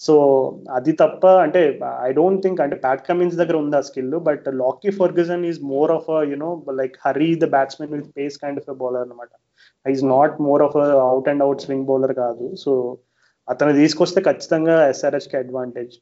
[0.00, 0.14] so
[0.70, 1.60] అది తప్ప అంటే
[2.06, 5.92] ఐ డోంట్ థింక్ అంటే ప్యాట్ కమిన్స్ దగ్గర ఉంది ఆ skill but Lockie Ferguson is more
[5.96, 6.50] of you know
[6.80, 9.30] like hurry the batsmen with pace kind of bowler అనమాట
[9.86, 10.76] is not more of
[11.08, 12.46] out and out swing bowler కాదు.
[12.64, 12.72] So
[13.48, 15.94] అతను తీసుకొస్తే ఖచ్చితంగా ఎస్ఆర్హెచ్కి అడ్వాంటేజ్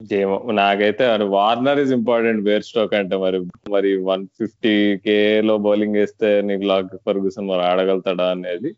[0.00, 3.38] ఏమో నాకైతే మరి Warner is important where stoke అంటే మరి
[3.70, 4.74] మరి వన్ ఫిఫ్టీ
[5.06, 8.70] కే లో బౌలింగ్ వేస్తే నీకు లాక్ ఫర్గూసన్ మరి ఆడగలుగుతాడా అనేది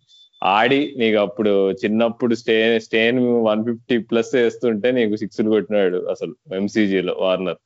[0.43, 1.53] ఆడి నీకు అప్పుడు
[1.83, 2.57] చిన్నప్పుడు స్టే
[2.87, 3.19] స్టేన్
[3.49, 7.61] వన్ ఫిఫ్టీ ప్లస్ వేస్తుంటే నీకు సిక్స్ కొట్టినాడు అసలు ఎంసీజీలో వార్నర్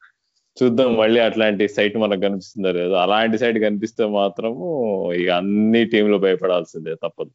[0.57, 2.95] చూద్దాం మళ్ళీ అట్లాంటి సైట్ మనకు కనిపిస్తుందో లేదు.
[2.97, 4.67] అలాంటి సైట్ కనిపిస్తే మాత్రము
[5.21, 7.33] ఇక అన్ని టీంలు భయపడాల్సిందే తప్పదు.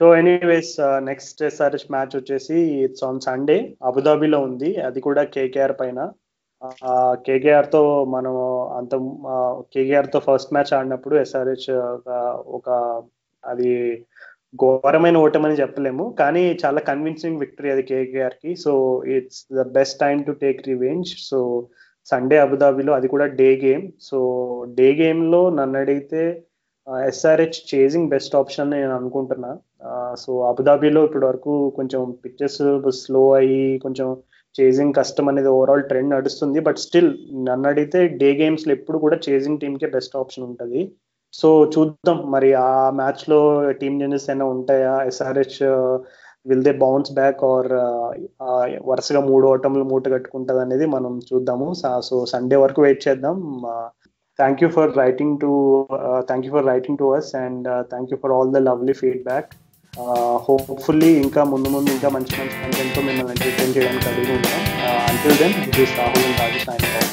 [0.00, 0.72] So anyways
[1.08, 3.56] next SRS match వచ్చేసి ఇట్స్ ఆన్ సండే
[3.88, 4.70] అబుదాబిలో ఉంది.
[4.88, 6.00] అది కూడా కేకేఆర్ పైన.
[7.26, 7.80] కేకేఆర్తో
[8.14, 8.34] మనం
[8.78, 8.94] అంత
[9.74, 11.68] కేకేఆర్తో ఫస్ట్ మ్యాచ్ ఆడినప్పుడు ఎస్ఆర్హెచ్
[12.58, 12.68] ఒక
[13.44, 13.70] అది
[14.62, 16.04] ఘోరమైన ఓటమని చెప్పలేము.
[16.20, 18.72] కానీ చాలా కన్విన్సింగ్ విక్టరీ అది కేకేఆర్కి so
[19.16, 21.40] it's the best time to take revenge so
[22.12, 24.18] Sunday అబుదాబిలో అది కూడా డే గేమ్ సో
[24.78, 26.22] డే గేమ్లో నన్ను అడిగితే
[27.10, 29.50] ఎస్ఆర్హెచ్ చేజింగ్ బెస్ట్ ఆప్షన్ నేను అనుకుంటున్నా.
[30.22, 32.62] సో అబుదాబిలో ఇప్పటి వరకు కొంచెం పిక్చర్స్
[33.02, 34.08] స్లో అయ్యి కొంచెం
[34.54, 36.58] చేజింగ్ కష్టం అనేది ఓవరాల్ ట్రెండ్ నడుస్తుంది.
[36.60, 37.10] బట్ స్టిల్
[37.48, 40.80] నన్ను అడిగితే డే గేమ్స్లో ఎప్పుడు కూడా చేజింగ్ టీమ్కే బెస్ట్ ఆప్షన్ ఉంటుంది.
[41.32, 42.18] సో చూద్దాం.
[42.34, 43.38] మరి ఆ మ్యాచ్లో
[43.80, 44.94] టీమ్ చేంజెస్ అయినా ఉంటాయా?
[45.10, 45.58] SRH
[46.48, 47.70] will they bounce back or
[48.90, 51.68] వరుసగా మూడు ఓటములు మూట కట్టుకుంటుంది అనేది మనం చూద్దాము.
[52.08, 53.38] సో సండే వరకు వెయిట్ చేద్దాం.
[54.38, 55.50] Thank you for writing to
[56.28, 59.50] thank you for writing to us and thank you for all the lovely feedback
[60.44, 64.60] hopefully ఇంకా ముందు ముందు ఇంకా మంచి మంచి కంటెంట్తో మిమ్మల్ని ఎంటర్టైన్ చేయడానికి అడిగి ఉంటాం.
[65.08, 67.07] Until then this Rahul Raju సాయంత్రం